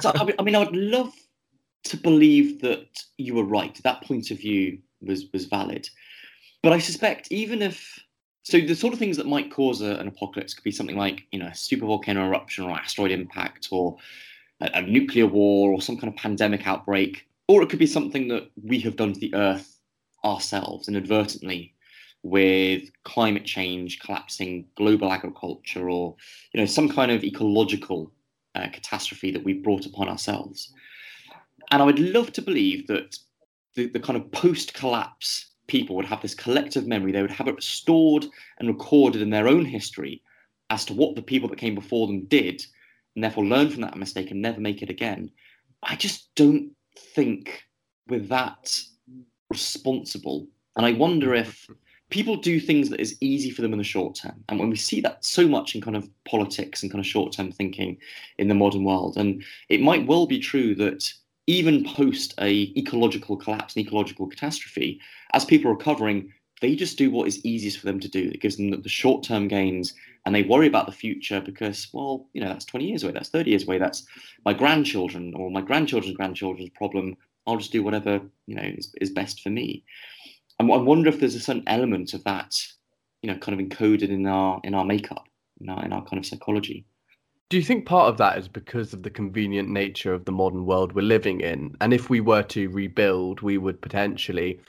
so 0.00 0.12
I 0.14 0.24
mean, 0.24 0.34
I 0.38 0.42
mean, 0.42 0.54
I 0.54 0.58
would 0.60 0.76
love 0.76 1.12
to 1.84 1.96
believe 1.96 2.60
that 2.60 3.02
you 3.16 3.34
were 3.34 3.44
right. 3.44 3.78
That 3.82 4.02
point 4.02 4.30
of 4.30 4.38
view 4.38 4.78
was 5.00 5.26
was 5.32 5.46
valid, 5.46 5.88
but 6.62 6.72
I 6.72 6.78
suspect 6.78 7.32
even 7.32 7.62
if 7.62 7.98
so, 8.44 8.58
the 8.60 8.74
sort 8.74 8.94
of 8.94 8.98
things 8.98 9.18
that 9.18 9.26
might 9.26 9.52
cause 9.52 9.82
a, 9.82 9.96
an 9.96 10.08
apocalypse 10.08 10.54
could 10.54 10.64
be 10.64 10.70
something 10.70 10.96
like 10.96 11.24
you 11.32 11.38
know 11.38 11.48
a 11.48 11.54
super 11.54 11.86
volcano 11.86 12.26
eruption 12.26 12.64
or 12.64 12.70
asteroid 12.70 13.10
impact 13.10 13.68
or 13.70 13.96
a, 14.60 14.70
a 14.74 14.82
nuclear 14.82 15.26
war 15.26 15.70
or 15.72 15.82
some 15.82 15.96
kind 15.96 16.12
of 16.12 16.16
pandemic 16.16 16.66
outbreak, 16.66 17.26
or 17.48 17.62
it 17.62 17.68
could 17.68 17.78
be 17.78 17.86
something 17.86 18.28
that 18.28 18.50
we 18.62 18.78
have 18.80 18.96
done 18.96 19.12
to 19.12 19.20
the 19.20 19.34
Earth 19.34 19.78
ourselves 20.24 20.88
inadvertently 20.88 21.74
with 22.22 22.90
climate 23.04 23.44
change 23.44 24.00
collapsing 24.00 24.66
global 24.76 25.12
agriculture 25.12 25.88
or 25.88 26.16
you 26.52 26.60
know 26.60 26.66
some 26.66 26.88
kind 26.88 27.10
of 27.10 27.24
ecological 27.24 28.12
uh, 28.54 28.68
catastrophe 28.72 29.30
that 29.30 29.44
we've 29.44 29.62
brought 29.62 29.86
upon 29.86 30.08
ourselves. 30.08 30.72
And 31.70 31.82
i 31.82 31.84
would 31.84 31.98
love 31.98 32.32
to 32.32 32.42
believe 32.42 32.86
that 32.88 33.16
the, 33.74 33.88
the 33.88 34.00
kind 34.00 34.16
of 34.16 34.30
post 34.32 34.74
collapse 34.74 35.52
people 35.68 35.94
would 35.96 36.06
have 36.06 36.22
this 36.22 36.34
collective 36.34 36.86
memory 36.86 37.12
they 37.12 37.22
would 37.22 37.30
have 37.30 37.46
it 37.46 37.62
stored 37.62 38.26
and 38.58 38.68
recorded 38.68 39.20
in 39.20 39.30
their 39.30 39.46
own 39.46 39.64
history 39.64 40.22
as 40.70 40.84
to 40.86 40.94
what 40.94 41.14
the 41.14 41.22
people 41.22 41.48
that 41.48 41.58
came 41.58 41.74
before 41.74 42.06
them 42.06 42.24
did 42.26 42.64
and 43.14 43.24
therefore 43.24 43.44
learn 43.44 43.68
from 43.68 43.82
that 43.82 43.96
mistake 43.96 44.30
and 44.30 44.40
never 44.40 44.60
make 44.60 44.82
it 44.82 44.90
again. 44.90 45.30
I 45.82 45.96
just 45.96 46.30
don't 46.34 46.70
think 46.96 47.64
we're 48.08 48.20
that 48.20 48.78
responsible. 49.50 50.46
And 50.76 50.86
i 50.86 50.92
wonder 50.92 51.34
if 51.34 51.68
people 52.10 52.36
do 52.36 52.58
things 52.58 52.88
that 52.88 53.00
is 53.00 53.16
easy 53.20 53.50
for 53.50 53.62
them 53.62 53.72
in 53.72 53.78
the 53.78 53.84
short 53.84 54.14
term. 54.14 54.44
And 54.48 54.58
when 54.58 54.70
we 54.70 54.76
see 54.76 55.00
that 55.02 55.24
so 55.24 55.46
much 55.46 55.74
in 55.74 55.80
kind 55.80 55.96
of 55.96 56.08
politics 56.24 56.82
and 56.82 56.90
kind 56.90 57.00
of 57.00 57.06
short 57.06 57.32
term 57.32 57.52
thinking 57.52 57.98
in 58.38 58.48
the 58.48 58.54
modern 58.54 58.84
world, 58.84 59.16
and 59.16 59.44
it 59.68 59.80
might 59.80 60.06
well 60.06 60.26
be 60.26 60.38
true 60.38 60.74
that 60.76 61.12
even 61.46 61.84
post 61.84 62.34
a 62.40 62.72
ecological 62.76 63.36
collapse, 63.36 63.74
an 63.74 63.82
ecological 63.82 64.26
catastrophe, 64.26 65.00
as 65.32 65.44
people 65.44 65.70
are 65.70 65.74
recovering, 65.74 66.32
they 66.60 66.74
just 66.74 66.98
do 66.98 67.10
what 67.10 67.28
is 67.28 67.44
easiest 67.44 67.78
for 67.78 67.86
them 67.86 68.00
to 68.00 68.08
do. 68.08 68.30
It 68.32 68.40
gives 68.40 68.56
them 68.56 68.70
the 68.70 68.88
short 68.88 69.22
term 69.22 69.48
gains 69.48 69.94
and 70.26 70.34
they 70.34 70.42
worry 70.42 70.66
about 70.66 70.86
the 70.86 70.92
future 70.92 71.40
because, 71.40 71.88
well, 71.92 72.26
you 72.32 72.40
know, 72.40 72.48
that's 72.48 72.64
20 72.64 72.86
years 72.86 73.02
away, 73.02 73.12
that's 73.12 73.28
30 73.28 73.50
years 73.50 73.64
away, 73.64 73.78
that's 73.78 74.04
my 74.44 74.52
grandchildren 74.52 75.32
or 75.34 75.50
my 75.50 75.60
grandchildren's 75.60 76.16
grandchildren's 76.16 76.70
problem. 76.70 77.16
I'll 77.46 77.56
just 77.56 77.72
do 77.72 77.82
whatever, 77.82 78.20
you 78.46 78.54
know, 78.54 78.62
is, 78.62 78.92
is 79.00 79.10
best 79.10 79.42
for 79.42 79.50
me. 79.50 79.84
I 80.60 80.64
wonder 80.64 81.08
if 81.08 81.20
there's 81.20 81.34
a 81.34 81.40
certain 81.40 81.64
element 81.66 82.14
of 82.14 82.24
that, 82.24 82.54
you 83.22 83.30
know, 83.30 83.38
kind 83.38 83.58
of 83.58 83.66
encoded 83.66 84.10
in 84.10 84.26
our 84.26 84.60
in 84.64 84.74
our 84.74 84.84
makeup, 84.84 85.26
in 85.60 85.68
our, 85.68 85.84
in 85.84 85.92
our 85.92 86.04
kind 86.04 86.18
of 86.18 86.26
psychology. 86.26 86.84
Do 87.50 87.56
you 87.56 87.62
think 87.62 87.86
part 87.86 88.08
of 88.10 88.18
that 88.18 88.36
is 88.36 88.46
because 88.46 88.92
of 88.92 89.02
the 89.02 89.10
convenient 89.10 89.70
nature 89.70 90.12
of 90.12 90.26
the 90.26 90.32
modern 90.32 90.66
world 90.66 90.92
we're 90.92 91.00
living 91.00 91.40
in? 91.40 91.74
And 91.80 91.94
if 91.94 92.10
we 92.10 92.20
were 92.20 92.42
to 92.42 92.68
rebuild, 92.68 93.40
we 93.40 93.56
would 93.56 93.80
potentially, 93.80 94.60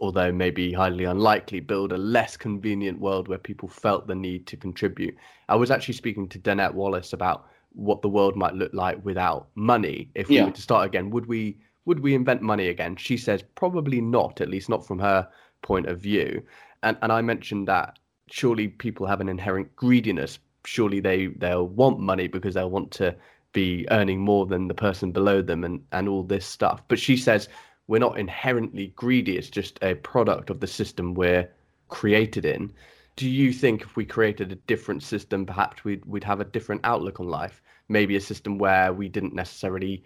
although 0.00 0.30
maybe 0.30 0.70
highly 0.70 1.04
unlikely, 1.04 1.60
build 1.60 1.92
a 1.92 1.96
less 1.96 2.36
convenient 2.36 3.00
world 3.00 3.28
where 3.28 3.38
people 3.38 3.68
felt 3.68 4.06
the 4.06 4.14
need 4.14 4.46
to 4.48 4.56
contribute. 4.58 5.16
I 5.48 5.56
was 5.56 5.70
actually 5.70 5.94
speaking 5.94 6.28
to 6.28 6.38
Danette 6.38 6.74
Wallace 6.74 7.14
about 7.14 7.46
what 7.72 8.02
the 8.02 8.08
world 8.08 8.36
might 8.36 8.54
look 8.54 8.74
like 8.74 9.02
without 9.02 9.48
money 9.54 10.10
if 10.14 10.28
we 10.28 10.36
yeah. 10.36 10.44
were 10.44 10.50
to 10.50 10.60
start 10.60 10.86
again. 10.86 11.08
Would 11.10 11.26
we 11.26 11.56
would 11.84 12.00
we 12.00 12.14
invent 12.14 12.42
money 12.42 12.68
again? 12.68 12.96
She 12.96 13.16
says 13.16 13.42
probably 13.54 14.00
not, 14.00 14.40
at 14.40 14.48
least 14.48 14.68
not 14.68 14.86
from 14.86 14.98
her 14.98 15.28
point 15.62 15.86
of 15.86 16.00
view. 16.00 16.42
And 16.82 16.96
and 17.02 17.12
I 17.12 17.22
mentioned 17.22 17.68
that 17.68 17.98
surely 18.30 18.68
people 18.68 19.06
have 19.06 19.20
an 19.20 19.28
inherent 19.28 19.74
greediness. 19.76 20.38
Surely 20.64 21.00
they 21.00 21.26
they'll 21.26 21.66
want 21.66 22.00
money 22.00 22.28
because 22.28 22.54
they'll 22.54 22.70
want 22.70 22.90
to 22.92 23.14
be 23.52 23.86
earning 23.90 24.20
more 24.20 24.46
than 24.46 24.68
the 24.68 24.74
person 24.74 25.10
below 25.12 25.42
them 25.42 25.64
and 25.64 25.84
and 25.92 26.08
all 26.08 26.22
this 26.22 26.46
stuff. 26.46 26.82
But 26.88 26.98
she 26.98 27.16
says 27.16 27.48
we're 27.86 27.98
not 27.98 28.18
inherently 28.18 28.88
greedy. 28.94 29.36
It's 29.36 29.50
just 29.50 29.78
a 29.82 29.96
product 29.96 30.48
of 30.48 30.60
the 30.60 30.66
system 30.66 31.14
we're 31.14 31.50
created 31.88 32.44
in. 32.44 32.72
Do 33.16 33.28
you 33.28 33.52
think 33.52 33.82
if 33.82 33.96
we 33.96 34.04
created 34.04 34.52
a 34.52 34.54
different 34.54 35.02
system, 35.02 35.44
perhaps 35.44 35.84
we'd 35.84 36.04
we'd 36.04 36.24
have 36.24 36.40
a 36.40 36.44
different 36.44 36.82
outlook 36.84 37.20
on 37.20 37.28
life? 37.28 37.60
Maybe 37.88 38.16
a 38.16 38.20
system 38.20 38.58
where 38.58 38.92
we 38.92 39.08
didn't 39.08 39.34
necessarily 39.34 40.04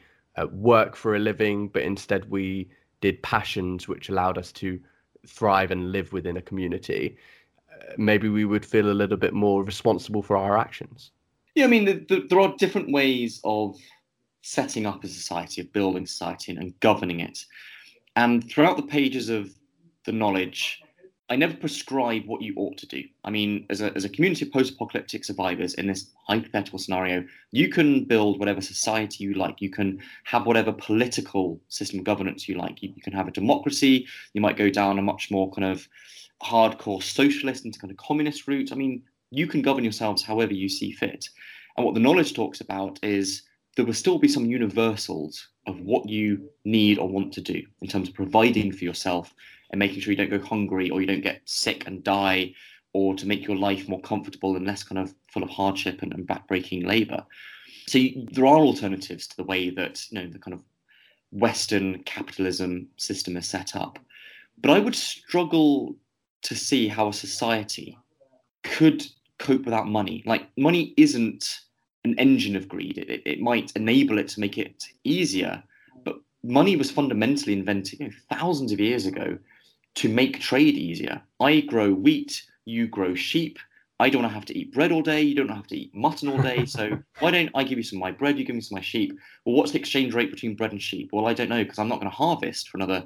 work 0.52 0.96
for 0.96 1.14
a 1.14 1.18
living, 1.18 1.68
but 1.68 1.82
instead 1.82 2.28
we 2.30 2.68
did 3.00 3.22
passions 3.22 3.88
which 3.88 4.08
allowed 4.08 4.38
us 4.38 4.52
to 4.52 4.80
thrive 5.26 5.70
and 5.70 5.92
live 5.92 6.12
within 6.12 6.36
a 6.36 6.42
community. 6.42 7.16
Uh, 7.70 7.94
maybe 7.96 8.28
we 8.28 8.44
would 8.44 8.64
feel 8.64 8.90
a 8.90 8.92
little 8.92 9.16
bit 9.16 9.32
more 9.32 9.64
responsible 9.64 10.22
for 10.22 10.36
our 10.36 10.56
actions. 10.56 11.10
Yeah, 11.54 11.64
I 11.64 11.68
mean, 11.68 11.84
the, 11.84 12.04
the, 12.08 12.26
there 12.28 12.40
are 12.40 12.54
different 12.58 12.90
ways 12.90 13.40
of 13.44 13.76
setting 14.42 14.86
up 14.86 15.04
a 15.04 15.08
society, 15.08 15.60
of 15.60 15.72
building 15.72 16.06
society, 16.06 16.54
and 16.54 16.78
governing 16.80 17.20
it. 17.20 17.44
And 18.16 18.48
throughout 18.48 18.76
the 18.76 18.82
pages 18.82 19.28
of 19.28 19.54
the 20.04 20.12
knowledge, 20.12 20.82
I 21.31 21.37
never 21.37 21.57
prescribe 21.57 22.26
what 22.26 22.43
you 22.43 22.52
ought 22.57 22.76
to 22.78 22.87
do. 22.87 23.02
I 23.25 23.31
mean, 23.31 23.64
as 23.71 23.81
a, 23.81 23.95
as 23.95 24.04
a 24.04 24.11
community 24.11 24.45
of 24.45 24.52
post 24.52 24.75
apocalyptic 24.75 25.25
survivors 25.25 25.73
in 25.75 25.87
this 25.87 26.11
hypothetical 26.28 26.78
scenario, 26.78 27.25
you 27.50 27.71
can 27.71 28.04
build 28.04 28.38
whatever 28.38 28.61
society 28.61 29.25
you 29.25 29.33
like. 29.33 29.62
You 29.62 29.71
can 29.71 30.00
have 30.25 30.45
whatever 30.45 30.71
political 30.71 31.59
system 31.69 31.99
of 31.99 32.04
governance 32.04 32.47
you 32.47 32.57
like. 32.57 32.83
You, 32.83 32.93
you 32.95 33.00
can 33.00 33.14
have 33.14 33.26
a 33.26 33.33
democracy. 33.33 34.07
You 34.35 34.43
might 34.43 34.59
go 34.59 34.69
down 34.69 34.99
a 34.99 35.02
much 35.02 35.31
more 35.31 35.50
kind 35.50 35.64
of 35.64 35.88
hardcore 36.43 37.02
socialist 37.02 37.64
into 37.64 37.78
kind 37.78 37.90
of 37.90 37.97
communist 37.97 38.47
route. 38.47 38.71
I 38.71 38.75
mean, 38.75 39.02
you 39.31 39.47
can 39.47 39.62
govern 39.62 39.83
yourselves 39.83 40.23
however 40.23 40.52
you 40.52 40.69
see 40.69 40.93
fit. 40.93 41.31
And 41.76 41.87
what 41.87 41.95
the 41.95 42.00
knowledge 42.00 42.35
talks 42.35 42.61
about 42.61 42.99
is 43.02 43.43
there 43.76 43.87
will 43.87 43.95
still 43.95 44.19
be 44.19 44.28
some 44.28 44.45
universals 44.45 45.49
of 45.66 45.81
what 45.81 46.09
you 46.09 46.50
need 46.64 46.99
or 46.99 47.09
want 47.09 47.33
to 47.33 47.40
do 47.40 47.62
in 47.81 47.88
terms 47.88 48.09
of 48.09 48.14
providing 48.14 48.71
for 48.73 48.85
yourself 48.85 49.35
and 49.75 49.81
making 49.81 50.00
sure 50.00 50.12
you 50.12 50.16
don't 50.16 50.31
go 50.31 50.38
hungry 50.38 50.88
or 50.88 51.00
you 51.00 51.07
don't 51.07 51.21
get 51.21 51.40
sick 51.47 51.88
and 51.88 52.04
die 52.04 52.54
or 52.93 53.12
to 53.16 53.26
make 53.26 53.45
your 53.45 53.57
life 53.57 53.88
more 53.88 54.00
comfortable 54.00 54.54
and 54.54 54.64
less 54.64 54.85
kind 54.85 55.00
of 55.00 55.12
full 55.33 55.43
of 55.43 55.50
hardship 55.50 56.00
and, 56.00 56.14
and 56.14 56.28
backbreaking 56.28 56.87
labor. 56.87 57.26
So 57.88 57.99
you, 57.99 58.25
there 58.31 58.47
are 58.47 58.59
alternatives 58.59 59.26
to 59.26 59.37
the 59.37 59.43
way 59.43 59.71
that 59.71 60.07
you 60.11 60.21
know 60.21 60.28
the 60.28 60.38
kind 60.38 60.54
of 60.54 60.61
Western 61.33 62.04
capitalism 62.04 62.87
system 62.99 63.37
is 63.37 63.49
set 63.49 63.75
up. 63.75 63.99
But 64.62 64.71
I 64.71 64.78
would 64.78 64.95
struggle 64.95 65.97
to 66.43 66.54
see 66.54 66.87
how 66.87 67.09
a 67.09 67.12
society 67.12 67.99
could 68.62 69.04
cope 69.40 69.64
without 69.64 69.88
money. 69.88 70.23
Like 70.25 70.47
money 70.57 70.95
isn't 70.97 71.62
an 72.04 72.14
engine 72.16 72.54
of 72.54 72.69
greed. 72.69 72.99
It, 72.99 73.23
it 73.26 73.40
might 73.40 73.73
enable 73.75 74.19
it 74.19 74.28
to 74.28 74.40
make 74.40 74.57
it 74.57 74.87
easier, 75.02 75.64
but 76.04 76.21
money 76.45 76.76
was 76.76 76.93
fundamentally 76.93 77.54
invented 77.54 77.99
you 77.99 78.07
know, 78.07 78.14
thousands 78.31 78.71
of 78.71 78.78
years 78.78 79.07
ago 79.07 79.37
to 79.96 80.08
make 80.08 80.40
trade 80.40 80.76
easier. 80.76 81.22
I 81.40 81.60
grow 81.60 81.92
wheat, 81.92 82.42
you 82.64 82.86
grow 82.86 83.14
sheep. 83.14 83.58
I 84.00 84.10
don't 84.10 84.24
have 84.24 84.44
to 84.46 84.58
eat 84.58 84.72
bread 84.72 84.90
all 84.90 85.02
day. 85.02 85.22
You 85.22 85.36
don't 85.36 85.48
have 85.48 85.68
to 85.68 85.76
eat 85.76 85.94
mutton 85.94 86.28
all 86.28 86.42
day. 86.42 86.66
So 86.66 86.98
why 87.20 87.30
don't 87.30 87.50
I 87.54 87.62
give 87.62 87.78
you 87.78 87.84
some 87.84 87.98
of 87.98 88.00
my 88.00 88.10
bread? 88.10 88.36
You 88.36 88.44
give 88.44 88.56
me 88.56 88.60
some 88.60 88.76
of 88.76 88.80
my 88.82 88.84
sheep. 88.84 89.16
Well, 89.44 89.54
what's 89.54 89.72
the 89.72 89.78
exchange 89.78 90.14
rate 90.14 90.32
between 90.32 90.56
bread 90.56 90.72
and 90.72 90.82
sheep? 90.82 91.10
Well, 91.12 91.26
I 91.26 91.34
don't 91.34 91.48
know 91.48 91.62
because 91.62 91.78
I'm 91.78 91.88
not 91.88 92.00
going 92.00 92.10
to 92.10 92.16
harvest 92.16 92.68
for 92.68 92.76
another 92.76 93.04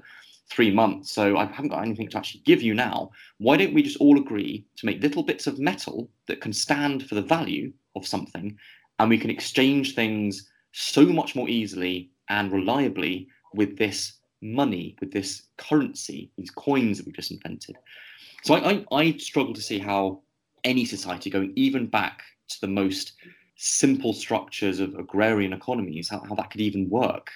three 0.48 0.70
months. 0.70 1.12
So 1.12 1.36
I 1.36 1.44
haven't 1.44 1.68
got 1.68 1.82
anything 1.82 2.08
to 2.08 2.18
actually 2.18 2.40
give 2.44 2.62
you 2.62 2.72
now. 2.72 3.10
Why 3.36 3.56
don't 3.56 3.74
we 3.74 3.82
just 3.82 3.98
all 3.98 4.18
agree 4.18 4.64
to 4.76 4.86
make 4.86 5.02
little 5.02 5.22
bits 5.22 5.46
of 5.46 5.58
metal 5.58 6.08
that 6.26 6.40
can 6.40 6.52
stand 6.52 7.06
for 7.06 7.14
the 7.14 7.22
value 7.22 7.72
of 7.96 8.06
something 8.06 8.56
and 8.98 9.10
we 9.10 9.18
can 9.18 9.30
exchange 9.30 9.94
things 9.94 10.48
so 10.72 11.04
much 11.04 11.36
more 11.36 11.48
easily 11.48 12.10
and 12.28 12.52
reliably 12.52 13.28
with 13.54 13.76
this 13.78 14.17
money, 14.40 14.96
with 15.00 15.12
this 15.12 15.42
currency, 15.56 16.30
these 16.36 16.50
coins 16.50 16.98
that 16.98 17.06
we've 17.06 17.16
just 17.16 17.30
invented. 17.30 17.76
So 18.44 18.54
I, 18.54 18.70
I, 18.70 18.96
I 18.96 19.16
struggle 19.16 19.54
to 19.54 19.60
see 19.60 19.78
how 19.78 20.22
any 20.64 20.84
society, 20.84 21.30
going 21.30 21.52
even 21.56 21.86
back 21.86 22.22
to 22.48 22.60
the 22.60 22.68
most 22.68 23.12
simple 23.56 24.12
structures 24.12 24.80
of 24.80 24.94
agrarian 24.94 25.52
economies, 25.52 26.08
how, 26.08 26.20
how 26.20 26.34
that 26.36 26.50
could 26.50 26.60
even 26.60 26.88
work 26.88 27.30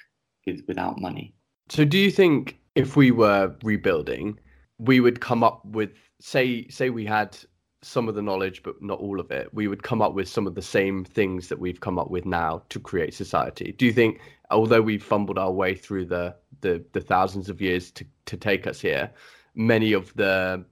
with, 0.46 0.62
without 0.68 1.00
money. 1.00 1.34
So 1.68 1.84
do 1.84 1.98
you 1.98 2.10
think 2.10 2.58
if 2.74 2.96
we 2.96 3.10
were 3.10 3.54
rebuilding, 3.62 4.38
we 4.78 5.00
would 5.00 5.20
come 5.20 5.42
up 5.44 5.64
with 5.64 5.90
say 6.20 6.66
say 6.68 6.90
we 6.90 7.04
had 7.04 7.36
some 7.82 8.08
of 8.08 8.14
the 8.14 8.22
knowledge 8.22 8.62
but 8.62 8.80
not 8.80 9.00
all 9.00 9.18
of 9.18 9.30
it 9.32 9.52
we 9.52 9.66
would 9.66 9.82
come 9.82 10.00
up 10.00 10.14
with 10.14 10.28
some 10.28 10.46
of 10.46 10.54
the 10.54 10.62
same 10.62 11.04
things 11.04 11.48
that 11.48 11.58
we've 11.58 11.80
come 11.80 11.98
up 11.98 12.10
with 12.10 12.24
now 12.24 12.62
to 12.68 12.78
create 12.78 13.12
society 13.12 13.72
do 13.72 13.84
you 13.84 13.92
think 13.92 14.20
although 14.50 14.80
we've 14.80 15.02
fumbled 15.02 15.36
our 15.36 15.50
way 15.50 15.74
through 15.74 16.04
the 16.04 16.34
the, 16.62 16.82
the 16.92 17.00
thousands 17.00 17.48
of 17.48 17.60
years 17.60 17.90
to, 17.90 18.04
to 18.26 18.36
take 18.36 18.66
us 18.66 18.80
here 18.80 19.10
many 19.54 19.92
of 19.92 20.12
the 20.14 20.64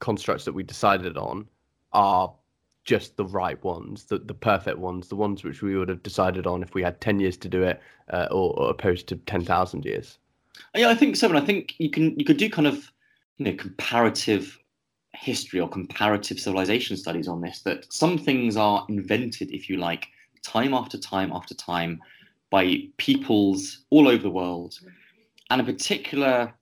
constructs 0.00 0.44
that 0.44 0.52
we 0.52 0.62
decided 0.62 1.16
on 1.16 1.46
are 1.92 2.32
just 2.84 3.16
the 3.16 3.24
right 3.24 3.62
ones 3.62 4.04
the, 4.04 4.18
the 4.18 4.34
perfect 4.34 4.78
ones 4.78 5.08
the 5.08 5.16
ones 5.16 5.44
which 5.44 5.62
we 5.62 5.76
would 5.76 5.88
have 5.88 6.02
decided 6.02 6.46
on 6.46 6.62
if 6.62 6.74
we 6.74 6.82
had 6.82 7.00
10 7.00 7.20
years 7.20 7.36
to 7.36 7.48
do 7.48 7.62
it 7.62 7.80
uh, 8.10 8.26
or, 8.30 8.58
or 8.58 8.70
opposed 8.70 9.06
to 9.06 9.16
10,000 9.16 9.84
years 9.84 10.18
yeah 10.74 10.88
i 10.88 10.94
think 10.94 11.16
so 11.16 11.28
and 11.28 11.38
i 11.38 11.40
think 11.40 11.74
you 11.78 11.88
can 11.88 12.18
you 12.18 12.24
could 12.24 12.36
do 12.36 12.50
kind 12.50 12.66
of 12.66 12.90
you 13.38 13.46
know 13.46 13.54
comparative 13.54 14.58
history 15.14 15.60
or 15.60 15.68
comparative 15.68 16.38
civilization 16.38 16.96
studies 16.96 17.28
on 17.28 17.40
this 17.40 17.60
that 17.62 17.90
some 17.92 18.18
things 18.18 18.56
are 18.56 18.84
invented, 18.88 19.50
if 19.52 19.68
you 19.68 19.76
like, 19.76 20.08
time 20.42 20.74
after 20.74 20.98
time 20.98 21.32
after 21.32 21.54
time 21.54 22.00
by 22.50 22.82
peoples 22.98 23.84
all 23.90 24.06
over 24.08 24.22
the 24.22 24.30
world. 24.30 24.78
And 25.50 25.60
in 25.60 25.66
particular, 25.66 26.54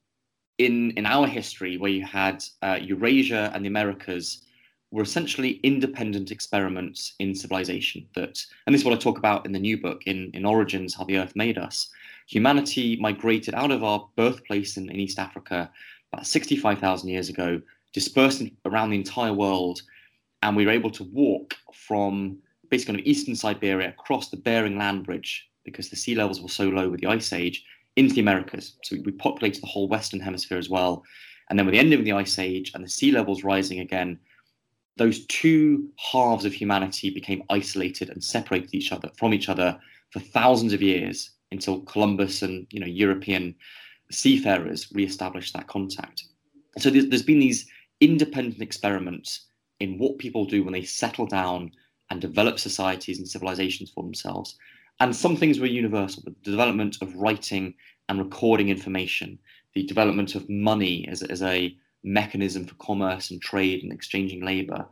in, 0.58 0.92
in 0.92 1.06
our 1.06 1.26
history, 1.26 1.76
where 1.78 1.90
you 1.90 2.04
had 2.04 2.44
uh, 2.62 2.78
Eurasia 2.80 3.50
and 3.54 3.64
the 3.64 3.68
Americas, 3.68 4.42
were 4.90 5.02
essentially 5.02 5.52
independent 5.62 6.30
experiments 6.30 7.14
in 7.18 7.34
civilization. 7.34 8.06
That, 8.14 8.44
and 8.66 8.74
this 8.74 8.82
is 8.82 8.84
what 8.84 8.94
I 8.94 8.98
talk 8.98 9.18
about 9.18 9.46
in 9.46 9.52
the 9.52 9.58
new 9.58 9.80
book, 9.80 10.02
in, 10.06 10.30
in 10.34 10.44
Origins, 10.44 10.94
How 10.94 11.04
the 11.04 11.16
Earth 11.16 11.34
Made 11.34 11.56
Us. 11.56 11.88
Humanity 12.26 12.96
migrated 13.00 13.54
out 13.54 13.70
of 13.70 13.82
our 13.82 14.08
birthplace 14.16 14.76
in, 14.76 14.90
in 14.90 15.00
East 15.00 15.18
Africa 15.18 15.70
about 16.12 16.26
65,000 16.26 17.08
years 17.08 17.30
ago 17.30 17.60
dispersed 17.94 18.42
around 18.66 18.90
the 18.90 18.96
entire 18.96 19.32
world, 19.32 19.82
and 20.42 20.56
we 20.56 20.66
were 20.66 20.72
able 20.72 20.90
to 20.90 21.04
walk 21.04 21.54
from 21.72 22.38
basically 22.68 22.94
kind 22.94 23.00
of 23.00 23.06
eastern 23.06 23.34
Siberia 23.34 23.90
across 23.90 24.28
the 24.28 24.36
Bering 24.36 24.78
Land 24.78 25.04
Bridge 25.04 25.48
because 25.64 25.88
the 25.88 25.96
sea 25.96 26.14
levels 26.14 26.40
were 26.40 26.48
so 26.48 26.68
low 26.68 26.88
with 26.88 27.00
the 27.00 27.06
ice 27.06 27.32
age 27.32 27.64
into 27.96 28.14
the 28.14 28.20
Americas. 28.20 28.76
So 28.84 28.96
we 29.04 29.12
populated 29.12 29.62
the 29.62 29.66
whole 29.66 29.88
Western 29.88 30.20
Hemisphere 30.20 30.58
as 30.58 30.70
well. 30.70 31.02
And 31.50 31.58
then 31.58 31.66
with 31.66 31.74
the 31.74 31.78
ending 31.78 31.98
of 31.98 32.04
the 32.04 32.12
ice 32.12 32.38
age 32.38 32.72
and 32.74 32.84
the 32.84 32.88
sea 32.88 33.12
levels 33.12 33.44
rising 33.44 33.80
again, 33.80 34.18
those 34.96 35.26
two 35.26 35.88
halves 35.96 36.44
of 36.44 36.52
humanity 36.52 37.10
became 37.10 37.42
isolated 37.50 38.10
and 38.10 38.22
separated 38.22 38.74
each 38.74 38.92
other 38.92 39.10
from 39.16 39.34
each 39.34 39.48
other 39.48 39.78
for 40.10 40.20
thousands 40.20 40.72
of 40.72 40.82
years 40.82 41.30
until 41.50 41.80
Columbus 41.80 42.42
and 42.42 42.66
you 42.70 42.80
know 42.80 42.86
European 42.86 43.54
seafarers 44.10 44.88
re-established 44.92 45.54
that 45.54 45.66
contact. 45.66 46.24
So 46.78 46.90
there's, 46.90 47.08
there's 47.08 47.22
been 47.22 47.38
these 47.38 47.66
independent 48.00 48.60
experiments 48.60 49.46
in 49.80 49.98
what 49.98 50.18
people 50.18 50.44
do 50.44 50.62
when 50.62 50.72
they 50.72 50.84
settle 50.84 51.26
down 51.26 51.70
and 52.10 52.20
develop 52.20 52.58
societies 52.58 53.18
and 53.18 53.28
civilizations 53.28 53.90
for 53.90 54.02
themselves. 54.02 54.56
And 55.00 55.14
some 55.14 55.36
things 55.36 55.58
were 55.58 55.66
universal 55.66 56.22
the 56.24 56.50
development 56.50 56.98
of 57.02 57.14
writing 57.16 57.74
and 58.08 58.18
recording 58.18 58.68
information, 58.68 59.38
the 59.74 59.84
development 59.84 60.34
of 60.34 60.48
money 60.48 61.06
as, 61.08 61.22
as 61.22 61.42
a 61.42 61.76
mechanism 62.04 62.64
for 62.64 62.74
commerce 62.76 63.30
and 63.30 63.40
trade 63.40 63.82
and 63.82 63.92
exchanging 63.92 64.44
labor, 64.44 64.86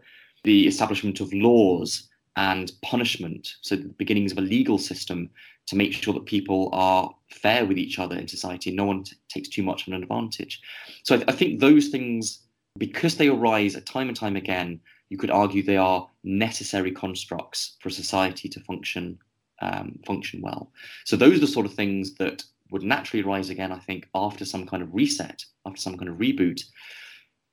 the 0.45 0.66
establishment 0.66 1.21
of 1.21 1.33
laws 1.33 2.09
and 2.37 2.73
punishment, 2.83 3.57
so 3.61 3.76
the 3.76 3.88
beginnings 3.99 4.33
of 4.33 4.38
a 4.38 4.42
legal 4.42 4.78
system 4.78 5.28
to 5.66 5.76
make 5.76 5.92
sure 5.92 6.14
that 6.14 6.25
people 6.26 6.71
are 6.73 7.14
fair 7.30 7.64
with 7.66 7.78
each 7.78 7.99
other 7.99 8.16
in 8.16 8.26
society, 8.26 8.71
no 8.71 8.85
one 8.85 9.04
t- 9.04 9.16
takes 9.28 9.49
too 9.49 9.62
much 9.62 9.87
of 9.87 9.92
an 9.92 10.02
advantage. 10.02 10.61
So 11.04 11.14
I, 11.14 11.19
th- 11.19 11.28
I 11.28 11.33
think 11.33 11.61
those 11.61 11.88
things 11.88 12.47
because 12.78 13.16
they 13.16 13.28
arise 13.28 13.80
time 13.85 14.09
and 14.09 14.16
time 14.16 14.37
again, 14.37 14.80
you 15.09 15.19
could 15.19 15.30
argue 15.30 15.62
they 15.62 15.76
are 15.76 16.09
necessary 16.23 16.92
constructs 16.92 17.76
for 17.80 17.90
society 17.90 18.49
to 18.49 18.61
function 18.61 19.19
um, 19.61 19.99
function 20.07 20.40
well. 20.40 20.73
So 21.05 21.17
those 21.17 21.37
are 21.37 21.40
the 21.40 21.47
sort 21.47 21.67
of 21.67 21.75
things 21.75 22.14
that 22.14 22.43
would 22.71 22.83
naturally 22.83 23.23
rise 23.23 23.50
again, 23.50 23.73
I 23.73 23.79
think, 23.79 24.09
after 24.14 24.45
some 24.45 24.67
kind 24.67 24.83
of 24.83 24.95
reset, 24.95 25.45
after 25.67 25.81
some 25.81 25.97
kind 25.97 26.09
of 26.09 26.17
reboot. 26.17 26.62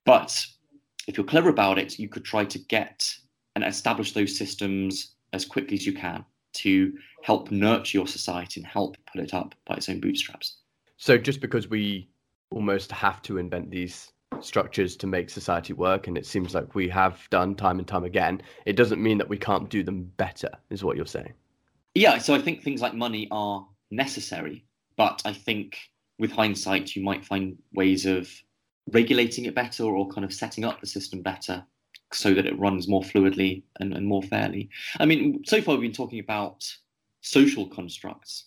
But 0.05 0.45
if 1.07 1.17
you're 1.17 1.25
clever 1.25 1.49
about 1.49 1.79
it, 1.79 1.99
you 1.99 2.07
could 2.07 2.23
try 2.23 2.45
to 2.45 2.59
get 2.59 3.09
and 3.55 3.63
establish 3.63 4.13
those 4.13 4.37
systems 4.37 5.15
as 5.33 5.45
quickly 5.45 5.75
as 5.75 5.85
you 5.85 5.93
can 5.93 6.23
to 6.53 6.93
help 7.23 7.51
nurture 7.51 7.97
your 7.97 8.07
society 8.07 8.59
and 8.59 8.67
help 8.67 8.95
pull 9.11 9.21
it 9.21 9.33
up 9.33 9.55
by 9.65 9.75
its 9.75 9.89
own 9.89 9.99
bootstraps. 9.99 10.57
So 10.97 11.17
just 11.17 11.41
because 11.41 11.67
we 11.69 12.09
almost 12.51 12.91
have 12.91 13.21
to 13.23 13.37
invent 13.37 13.69
these 13.69 14.11
structures 14.41 14.95
to 14.97 15.07
make 15.07 15.29
society 15.29 15.73
work, 15.73 16.07
and 16.07 16.17
it 16.17 16.25
seems 16.25 16.53
like 16.53 16.75
we 16.75 16.87
have 16.89 17.27
done 17.29 17.55
time 17.55 17.79
and 17.79 17.87
time 17.87 18.03
again, 18.03 18.41
it 18.65 18.75
doesn't 18.75 19.01
mean 19.01 19.17
that 19.17 19.29
we 19.29 19.37
can't 19.37 19.69
do 19.69 19.83
them 19.83 20.11
better, 20.17 20.49
is 20.69 20.83
what 20.83 20.95
you're 20.95 21.05
saying. 21.05 21.33
Yeah, 21.97 22.19
so 22.19 22.35
I 22.35 22.39
think 22.39 22.61
things 22.61 22.79
like 22.79 22.93
money 22.93 23.27
are 23.31 23.67
necessary, 23.89 24.63
but 24.97 25.19
I 25.25 25.33
think 25.33 25.79
with 26.19 26.31
hindsight, 26.31 26.95
you 26.95 27.01
might 27.01 27.25
find 27.25 27.57
ways 27.73 28.05
of 28.05 28.29
regulating 28.91 29.45
it 29.45 29.55
better 29.55 29.83
or 29.83 30.07
kind 30.07 30.23
of 30.23 30.31
setting 30.31 30.63
up 30.63 30.79
the 30.79 30.85
system 30.85 31.23
better 31.23 31.65
so 32.13 32.35
that 32.35 32.45
it 32.45 32.59
runs 32.59 32.87
more 32.87 33.01
fluidly 33.01 33.63
and, 33.79 33.95
and 33.95 34.05
more 34.05 34.21
fairly. 34.21 34.69
I 34.99 35.07
mean, 35.07 35.43
so 35.43 35.59
far 35.59 35.73
we've 35.73 35.81
been 35.81 35.91
talking 35.91 36.19
about 36.19 36.71
social 37.21 37.65
constructs, 37.67 38.45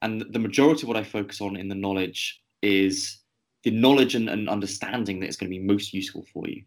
and 0.00 0.24
the 0.30 0.38
majority 0.38 0.84
of 0.84 0.88
what 0.88 0.96
I 0.96 1.04
focus 1.04 1.42
on 1.42 1.54
in 1.54 1.68
the 1.68 1.74
knowledge 1.74 2.40
is 2.62 3.18
the 3.62 3.72
knowledge 3.72 4.14
and, 4.14 4.30
and 4.30 4.48
understanding 4.48 5.20
that 5.20 5.28
is 5.28 5.36
going 5.36 5.50
to 5.50 5.58
be 5.58 5.62
most 5.62 5.92
useful 5.92 6.24
for 6.32 6.48
you. 6.48 6.62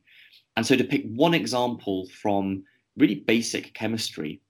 And 0.58 0.66
so, 0.66 0.76
to 0.76 0.84
pick 0.84 1.06
one 1.08 1.34
example 1.34 2.08
from 2.22 2.66
really 2.98 3.16
basic 3.16 3.74
chemistry, 3.74 4.42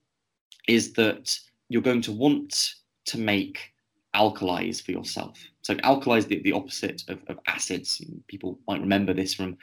is 0.68 0.92
that 0.94 1.40
you're 1.70 1.82
going 1.82 2.02
to 2.02 2.12
want 2.12 2.74
to 3.06 3.18
make 3.18 3.72
alkalis 4.16 4.82
for 4.82 4.92
yourself. 4.92 5.40
So 5.62 5.76
alkalis 5.76 6.28
the, 6.28 6.42
the 6.42 6.52
opposite 6.52 7.04
of, 7.08 7.20
of 7.28 7.40
acids. 7.48 8.02
People 8.28 8.60
might 8.68 8.82
remember 8.82 9.14
this 9.14 9.34
from 9.34 9.58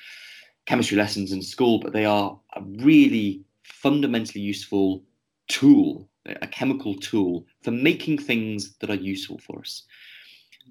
chemistry 0.67 0.97
lessons 0.97 1.33
in 1.33 1.43
school, 1.43 1.79
but 1.81 1.93
they 1.93 2.05
are 2.05 2.39
a 2.55 2.63
really 2.63 3.43
fundamentally 3.65 4.41
useful 4.41 5.03
tool, 5.49 6.09
a 6.27 6.47
chemical 6.47 6.95
tool 6.97 7.45
for 7.63 7.71
making 7.71 8.19
things 8.19 8.77
that 8.79 8.91
are 8.91 8.95
useful 8.95 9.39
for 9.39 9.61
us. 9.61 9.83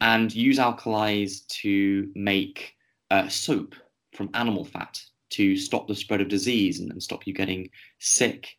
And 0.02 0.34
use 0.34 0.58
alkalis 0.58 1.48
to 1.62 2.10
make 2.16 2.76
uh, 3.12 3.28
soap 3.28 3.76
from 4.14 4.30
animal 4.34 4.66
fat 4.66 5.02
to 5.32 5.58
stop 5.58 5.88
the 5.88 5.96
spread 5.96 6.22
of 6.22 6.28
disease 6.28 6.80
and, 6.80 6.92
and 6.92 7.02
stop 7.02 7.26
you 7.28 7.34
getting 7.34 7.70
sick. 8.00 8.56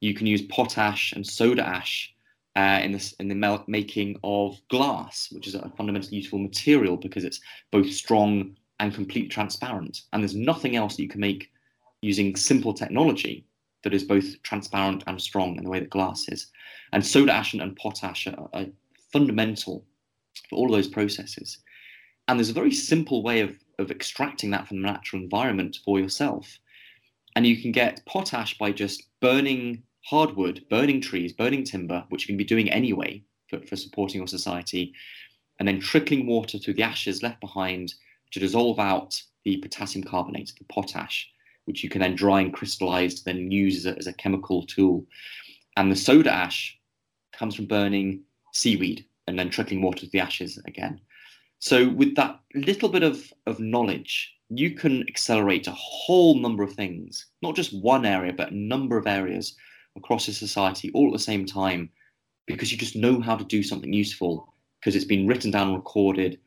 You 0.00 0.14
can 0.14 0.26
use 0.26 0.42
potash 0.42 1.12
and 1.12 1.26
soda 1.26 1.66
ash 1.66 2.14
uh, 2.56 2.80
in, 2.82 2.92
this, 2.92 3.12
in 3.20 3.28
the 3.28 3.64
making 3.68 4.18
of 4.24 4.58
glass, 4.68 5.28
which 5.30 5.46
is 5.46 5.54
a 5.54 5.70
fundamentally 5.76 6.16
useful 6.16 6.38
material 6.38 6.96
because 6.96 7.22
it's 7.22 7.40
both 7.70 7.90
strong 7.90 8.56
and 8.80 8.94
completely 8.94 9.28
transparent. 9.28 10.02
And 10.12 10.22
there's 10.22 10.34
nothing 10.34 10.74
else 10.74 10.96
that 10.96 11.02
you 11.02 11.08
can 11.08 11.20
make 11.20 11.50
using 12.00 12.34
simple 12.34 12.72
technology 12.72 13.44
that 13.82 13.94
is 13.94 14.04
both 14.04 14.42
transparent 14.42 15.04
and 15.06 15.20
strong 15.20 15.56
in 15.56 15.64
the 15.64 15.70
way 15.70 15.80
that 15.80 15.90
glass 15.90 16.24
is. 16.28 16.46
And 16.92 17.04
soda 17.04 17.32
ash 17.32 17.52
and 17.52 17.76
potash 17.76 18.26
are, 18.26 18.48
are 18.52 18.66
fundamental 19.12 19.84
for 20.48 20.56
all 20.56 20.66
of 20.66 20.72
those 20.72 20.88
processes. 20.88 21.58
And 22.28 22.38
there's 22.38 22.50
a 22.50 22.54
very 22.54 22.72
simple 22.72 23.22
way 23.22 23.40
of, 23.40 23.54
of 23.78 23.90
extracting 23.90 24.50
that 24.50 24.66
from 24.66 24.80
the 24.80 24.88
natural 24.88 25.22
environment 25.22 25.78
for 25.84 26.00
yourself. 26.00 26.58
And 27.34 27.46
you 27.46 27.60
can 27.60 27.70
get 27.70 28.04
potash 28.06 28.56
by 28.58 28.72
just 28.72 29.04
burning 29.20 29.82
hardwood, 30.06 30.64
burning 30.70 31.00
trees, 31.00 31.32
burning 31.32 31.64
timber, 31.64 32.04
which 32.10 32.22
you 32.22 32.26
can 32.28 32.36
be 32.36 32.44
doing 32.44 32.70
anyway 32.70 33.22
for, 33.50 33.60
for 33.62 33.74
supporting 33.74 34.20
your 34.20 34.28
society, 34.28 34.92
and 35.58 35.66
then 35.66 35.80
trickling 35.80 36.26
water 36.26 36.58
through 36.58 36.74
the 36.74 36.82
ashes 36.82 37.22
left 37.22 37.40
behind 37.40 37.92
to 38.30 38.38
dissolve 38.38 38.78
out 38.78 39.20
the 39.44 39.56
potassium 39.58 40.04
carbonate, 40.04 40.52
the 40.58 40.64
potash, 40.66 41.28
which 41.64 41.82
you 41.82 41.88
can 41.88 42.00
then 42.00 42.14
dry 42.14 42.40
and 42.40 42.52
crystallize 42.52 43.22
then 43.22 43.50
use 43.50 43.78
as 43.78 43.86
a, 43.86 43.98
as 43.98 44.06
a 44.06 44.12
chemical 44.12 44.64
tool. 44.64 45.04
And 45.76 45.90
the 45.90 45.96
soda 45.96 46.32
ash 46.32 46.78
comes 47.32 47.56
from 47.56 47.66
burning 47.66 48.22
seaweed 48.52 49.04
and 49.26 49.36
then 49.36 49.50
trickling 49.50 49.82
water 49.82 50.00
to 50.06 50.10
the 50.10 50.20
ashes 50.20 50.58
again. 50.66 51.00
So, 51.58 51.88
with 51.88 52.14
that 52.14 52.38
little 52.54 52.88
bit 52.88 53.02
of, 53.02 53.32
of 53.46 53.58
knowledge, 53.58 54.32
you 54.50 54.72
can 54.72 55.02
accelerate 55.08 55.66
a 55.66 55.72
whole 55.72 56.38
number 56.38 56.62
of 56.62 56.74
things, 56.74 57.26
not 57.42 57.56
just 57.56 57.80
one 57.82 58.04
area, 58.04 58.32
but 58.32 58.52
a 58.52 58.56
number 58.56 58.96
of 58.96 59.06
areas 59.06 59.56
across 59.96 60.28
a 60.28 60.32
society 60.32 60.90
all 60.92 61.08
at 61.08 61.12
the 61.12 61.18
same 61.18 61.46
time 61.46 61.90
because 62.46 62.70
you 62.70 62.78
just 62.78 62.96
know 62.96 63.20
how 63.20 63.36
to 63.36 63.44
do 63.44 63.62
something 63.62 63.92
useful 63.92 64.52
because 64.80 64.94
it's 64.94 65.04
been 65.04 65.26
written 65.26 65.50
down, 65.50 65.74
recorded, 65.74 66.38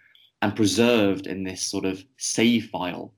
and 0.41 0.55
preserved 0.55 1.27
in 1.27 1.43
this 1.43 1.61
sort 1.61 1.85
of 1.85 2.03
save 2.17 2.69
file, 2.69 3.13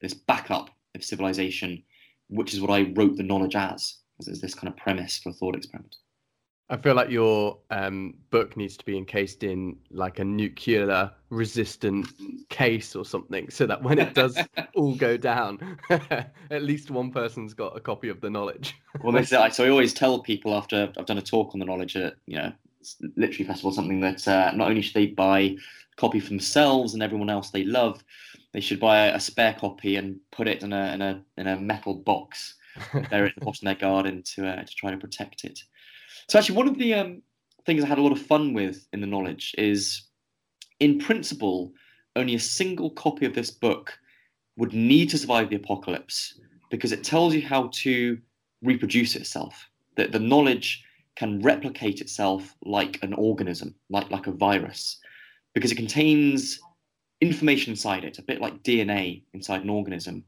this 0.00 0.14
backup 0.14 0.70
of 0.94 1.02
civilization, 1.02 1.82
which 2.28 2.54
is 2.54 2.60
what 2.60 2.70
I 2.70 2.92
wrote 2.94 3.16
the 3.16 3.22
knowledge 3.22 3.56
as, 3.56 3.96
as 4.28 4.40
this 4.40 4.54
kind 4.54 4.68
of 4.68 4.76
premise 4.76 5.18
for 5.18 5.30
a 5.30 5.32
thought 5.32 5.56
experiment. 5.56 5.96
I 6.70 6.76
feel 6.76 6.94
like 6.94 7.10
your 7.10 7.58
um, 7.72 8.14
book 8.30 8.56
needs 8.56 8.76
to 8.76 8.84
be 8.84 8.96
encased 8.96 9.42
in 9.42 9.76
like 9.90 10.20
a 10.20 10.24
nuclear 10.24 11.10
resistant 11.28 12.06
case 12.48 12.94
or 12.94 13.04
something, 13.04 13.50
so 13.50 13.66
that 13.66 13.82
when 13.82 13.98
it 13.98 14.14
does 14.14 14.38
all 14.76 14.94
go 14.94 15.16
down, 15.16 15.78
at 15.90 16.62
least 16.62 16.92
one 16.92 17.10
person's 17.10 17.54
got 17.54 17.76
a 17.76 17.80
copy 17.80 18.08
of 18.08 18.20
the 18.20 18.30
knowledge. 18.30 18.76
well, 19.02 19.12
this 19.12 19.32
is, 19.32 19.38
so 19.56 19.64
I 19.64 19.68
always 19.68 19.92
tell 19.92 20.20
people 20.20 20.54
after 20.54 20.92
I've 20.96 21.06
done 21.06 21.18
a 21.18 21.22
talk 21.22 21.54
on 21.54 21.58
the 21.58 21.66
knowledge 21.66 21.96
at 21.96 22.14
you 22.26 22.36
know 22.36 22.52
literary 23.16 23.44
festival 23.44 23.72
something 23.72 24.00
that 24.00 24.26
uh, 24.28 24.52
not 24.54 24.70
only 24.70 24.80
should 24.80 24.94
they 24.94 25.06
buy 25.06 25.40
a 25.40 25.56
copy 25.96 26.20
for 26.20 26.28
themselves 26.28 26.94
and 26.94 27.02
everyone 27.02 27.30
else 27.30 27.50
they 27.50 27.64
love, 27.64 28.04
they 28.52 28.60
should 28.60 28.78
buy 28.78 29.08
a, 29.08 29.16
a 29.16 29.20
spare 29.20 29.56
copy 29.58 29.96
and 29.96 30.20
put 30.30 30.46
it 30.46 30.62
in 30.62 30.72
a 30.72 30.94
in 30.94 31.02
a 31.02 31.20
in 31.36 31.48
a 31.48 31.58
metal 31.58 31.94
box 31.94 32.54
there 33.10 33.26
at 33.26 33.34
the 33.34 33.44
bottom 33.44 33.66
of 33.66 33.78
their 33.78 33.88
garden 33.88 34.22
to 34.22 34.46
uh, 34.46 34.62
to 34.62 34.74
try 34.76 34.92
to 34.92 34.96
protect 34.96 35.44
it. 35.44 35.58
So 36.30 36.38
actually, 36.38 36.58
one 36.58 36.68
of 36.68 36.78
the 36.78 36.94
um, 36.94 37.22
things 37.66 37.82
I 37.82 37.88
had 37.88 37.98
a 37.98 38.02
lot 38.02 38.12
of 38.12 38.22
fun 38.22 38.54
with 38.54 38.86
in 38.92 39.00
the 39.00 39.06
knowledge 39.08 39.52
is, 39.58 40.02
in 40.78 41.00
principle, 41.00 41.72
only 42.14 42.36
a 42.36 42.38
single 42.38 42.90
copy 42.90 43.26
of 43.26 43.34
this 43.34 43.50
book 43.50 43.98
would 44.56 44.72
need 44.72 45.10
to 45.10 45.18
survive 45.18 45.50
the 45.50 45.56
apocalypse 45.56 46.38
because 46.70 46.92
it 46.92 47.02
tells 47.02 47.34
you 47.34 47.42
how 47.42 47.68
to 47.72 48.16
reproduce 48.62 49.16
itself. 49.16 49.68
That 49.96 50.12
the 50.12 50.20
knowledge 50.20 50.84
can 51.16 51.42
replicate 51.42 52.00
itself 52.00 52.54
like 52.64 53.02
an 53.02 53.12
organism, 53.14 53.74
like 53.88 54.08
like 54.12 54.28
a 54.28 54.32
virus, 54.32 55.00
because 55.52 55.72
it 55.72 55.78
contains 55.78 56.60
information 57.20 57.72
inside 57.72 58.04
it, 58.04 58.20
a 58.20 58.22
bit 58.22 58.40
like 58.40 58.62
DNA 58.62 59.24
inside 59.34 59.64
an 59.64 59.68
organism. 59.68 60.22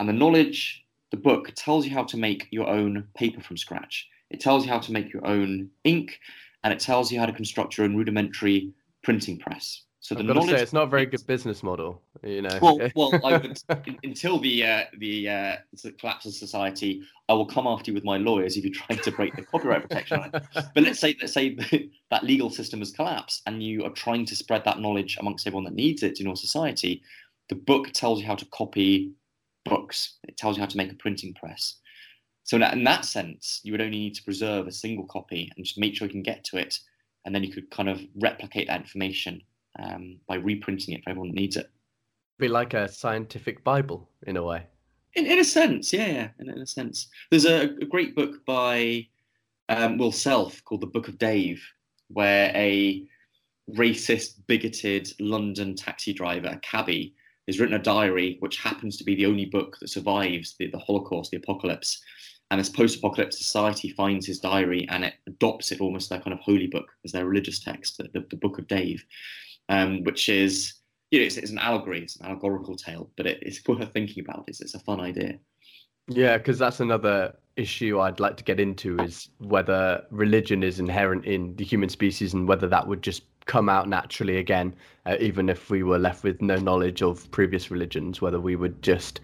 And 0.00 0.08
the 0.08 0.14
knowledge, 0.14 0.84
the 1.12 1.16
book, 1.16 1.52
tells 1.54 1.86
you 1.86 1.92
how 1.92 2.02
to 2.02 2.16
make 2.16 2.48
your 2.50 2.66
own 2.66 3.06
paper 3.14 3.40
from 3.40 3.56
scratch. 3.56 4.08
It 4.34 4.40
tells 4.40 4.66
you 4.66 4.72
how 4.72 4.80
to 4.80 4.90
make 4.90 5.12
your 5.12 5.24
own 5.24 5.70
ink, 5.84 6.18
and 6.64 6.72
it 6.72 6.80
tells 6.80 7.12
you 7.12 7.20
how 7.20 7.26
to 7.26 7.32
construct 7.32 7.78
your 7.78 7.84
own 7.84 7.94
rudimentary 7.94 8.72
printing 9.04 9.38
press. 9.38 9.84
So 10.00 10.16
the 10.16 10.22
I've 10.22 10.26
knowledge. 10.26 10.50
Say, 10.50 10.62
it's 10.62 10.72
not 10.72 10.88
a 10.88 10.90
very 10.90 11.06
good 11.06 11.24
business 11.24 11.62
model, 11.62 12.02
you 12.24 12.42
know. 12.42 12.58
Well, 12.60 12.80
well, 12.96 13.12
would, 13.22 13.62
until 14.02 14.40
the 14.40 14.66
uh, 14.66 14.84
the 14.98 15.28
uh, 15.28 15.56
collapse 16.00 16.26
of 16.26 16.34
society, 16.34 17.04
I 17.28 17.34
will 17.34 17.46
come 17.46 17.68
after 17.68 17.92
you 17.92 17.94
with 17.94 18.02
my 18.02 18.16
lawyers 18.16 18.56
if 18.56 18.64
you 18.64 18.72
try 18.72 18.96
to 18.96 19.12
break 19.12 19.36
the 19.36 19.44
copyright 19.44 19.82
protection. 19.82 20.32
but 20.32 20.82
let's 20.82 20.98
say 20.98 21.14
let's 21.20 21.32
say 21.32 21.56
that 22.10 22.24
legal 22.24 22.50
system 22.50 22.80
has 22.80 22.90
collapsed, 22.90 23.42
and 23.46 23.62
you 23.62 23.84
are 23.84 23.90
trying 23.90 24.26
to 24.26 24.34
spread 24.34 24.64
that 24.64 24.80
knowledge 24.80 25.16
amongst 25.20 25.46
everyone 25.46 25.64
that 25.66 25.74
needs 25.74 26.02
it 26.02 26.18
in 26.18 26.26
your 26.26 26.34
society. 26.34 27.02
The 27.50 27.54
book 27.54 27.92
tells 27.92 28.20
you 28.20 28.26
how 28.26 28.34
to 28.34 28.46
copy 28.46 29.12
books. 29.64 30.18
It 30.24 30.36
tells 30.36 30.56
you 30.56 30.60
how 30.60 30.66
to 30.66 30.76
make 30.76 30.90
a 30.90 30.96
printing 30.96 31.34
press. 31.34 31.76
So 32.44 32.58
in 32.58 32.84
that 32.84 33.04
sense, 33.06 33.60
you 33.64 33.72
would 33.72 33.80
only 33.80 33.98
need 33.98 34.14
to 34.16 34.22
preserve 34.22 34.66
a 34.66 34.72
single 34.72 35.06
copy 35.06 35.50
and 35.56 35.64
just 35.64 35.78
make 35.78 35.96
sure 35.96 36.06
you 36.06 36.12
can 36.12 36.22
get 36.22 36.44
to 36.44 36.58
it, 36.58 36.78
and 37.24 37.34
then 37.34 37.42
you 37.42 37.50
could 37.50 37.70
kind 37.70 37.88
of 37.88 38.00
replicate 38.20 38.68
that 38.68 38.82
information 38.82 39.40
um, 39.78 40.20
by 40.28 40.36
reprinting 40.36 40.94
it 40.94 41.02
for 41.02 41.10
everyone 41.10 41.30
that 41.30 41.40
needs 41.40 41.56
it. 41.56 41.70
Be 42.38 42.48
like 42.48 42.74
a 42.74 42.86
scientific 42.88 43.64
Bible 43.64 44.10
in 44.26 44.36
a 44.36 44.42
way. 44.42 44.66
In, 45.14 45.26
in 45.26 45.38
a 45.38 45.44
sense, 45.44 45.92
yeah, 45.92 46.06
yeah. 46.06 46.28
In, 46.38 46.50
in 46.50 46.58
a 46.58 46.66
sense, 46.66 47.08
there's 47.30 47.46
a, 47.46 47.70
a 47.80 47.86
great 47.86 48.14
book 48.14 48.44
by 48.44 49.06
um, 49.70 49.96
Will 49.96 50.12
Self 50.12 50.62
called 50.64 50.82
The 50.82 50.86
Book 50.86 51.08
of 51.08 51.18
Dave, 51.18 51.62
where 52.08 52.52
a 52.54 53.06
racist, 53.74 54.40
bigoted 54.46 55.10
London 55.18 55.74
taxi 55.74 56.12
driver, 56.12 56.48
a 56.48 56.58
cabbie, 56.58 57.14
has 57.46 57.60
written 57.60 57.76
a 57.76 57.82
diary 57.82 58.36
which 58.40 58.58
happens 58.58 58.96
to 58.96 59.04
be 59.04 59.14
the 59.14 59.26
only 59.26 59.46
book 59.46 59.78
that 59.80 59.88
survives 59.88 60.56
the, 60.58 60.68
the 60.70 60.78
Holocaust, 60.78 61.30
the 61.30 61.36
apocalypse 61.36 62.02
and 62.54 62.60
this 62.60 62.70
post-apocalyptic 62.70 63.36
society 63.36 63.88
finds 63.88 64.24
his 64.24 64.38
diary 64.38 64.86
and 64.88 65.04
it 65.04 65.14
adopts 65.26 65.72
it 65.72 65.80
almost 65.80 66.08
their 66.08 66.20
kind 66.20 66.32
of 66.32 66.38
holy 66.38 66.68
book 66.68 66.86
as 67.04 67.10
their 67.10 67.26
religious 67.26 67.58
text, 67.58 67.98
the, 67.98 68.04
the, 68.12 68.24
the 68.30 68.36
Book 68.36 68.60
of 68.60 68.68
Dave, 68.68 69.04
um, 69.68 70.04
which 70.04 70.28
is 70.28 70.74
you 71.10 71.18
know 71.18 71.26
it's, 71.26 71.36
it's, 71.36 71.50
an 71.50 71.58
allegory, 71.58 72.04
it's 72.04 72.14
an 72.14 72.26
allegorical 72.26 72.76
tale, 72.76 73.10
but 73.16 73.26
it, 73.26 73.40
it's 73.42 73.60
worth 73.66 73.92
thinking 73.92 74.22
about. 74.24 74.44
It's 74.46 74.60
it's 74.60 74.74
a 74.74 74.78
fun 74.78 75.00
idea. 75.00 75.40
Yeah, 76.06 76.38
because 76.38 76.56
that's 76.56 76.78
another 76.78 77.34
issue 77.56 77.98
I'd 77.98 78.20
like 78.20 78.36
to 78.36 78.44
get 78.44 78.60
into 78.60 78.98
is 78.98 79.30
whether 79.38 80.04
religion 80.12 80.62
is 80.62 80.78
inherent 80.78 81.24
in 81.24 81.56
the 81.56 81.64
human 81.64 81.88
species 81.88 82.34
and 82.34 82.46
whether 82.46 82.68
that 82.68 82.86
would 82.86 83.02
just 83.02 83.24
come 83.46 83.68
out 83.68 83.88
naturally 83.88 84.36
again, 84.36 84.76
uh, 85.06 85.16
even 85.18 85.48
if 85.48 85.70
we 85.70 85.82
were 85.82 85.98
left 85.98 86.22
with 86.22 86.40
no 86.40 86.54
knowledge 86.54 87.02
of 87.02 87.28
previous 87.32 87.72
religions, 87.72 88.20
whether 88.20 88.38
we 88.38 88.54
would 88.54 88.80
just 88.80 89.20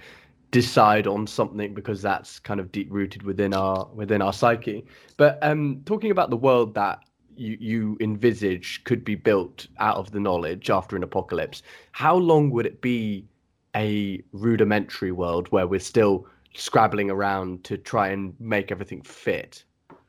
decide 0.50 1.06
on 1.06 1.26
something 1.26 1.74
because 1.74 2.02
that's 2.02 2.38
kind 2.38 2.60
of 2.60 2.72
deep 2.72 2.88
rooted 2.90 3.22
within 3.22 3.54
our 3.54 3.88
within 3.94 4.22
our 4.22 4.32
psyche. 4.32 4.84
But 5.16 5.38
um, 5.42 5.82
talking 5.84 6.10
about 6.10 6.30
the 6.30 6.36
world 6.36 6.74
that 6.74 7.00
you, 7.36 7.56
you 7.60 7.96
envisage 8.00 8.84
could 8.84 9.04
be 9.04 9.14
built 9.14 9.66
out 9.78 9.96
of 9.96 10.10
the 10.10 10.20
knowledge 10.20 10.68
after 10.70 10.96
an 10.96 11.02
apocalypse, 11.02 11.62
how 11.92 12.16
long 12.16 12.50
would 12.50 12.66
it 12.66 12.80
be 12.80 13.26
a 13.74 14.22
rudimentary 14.32 15.12
world 15.12 15.48
where 15.48 15.66
we're 15.66 15.80
still 15.80 16.26
scrabbling 16.54 17.10
around 17.10 17.64
to 17.64 17.78
try 17.78 18.08
and 18.08 18.34
make 18.40 18.70
everything 18.70 19.02
fit? 19.02 19.64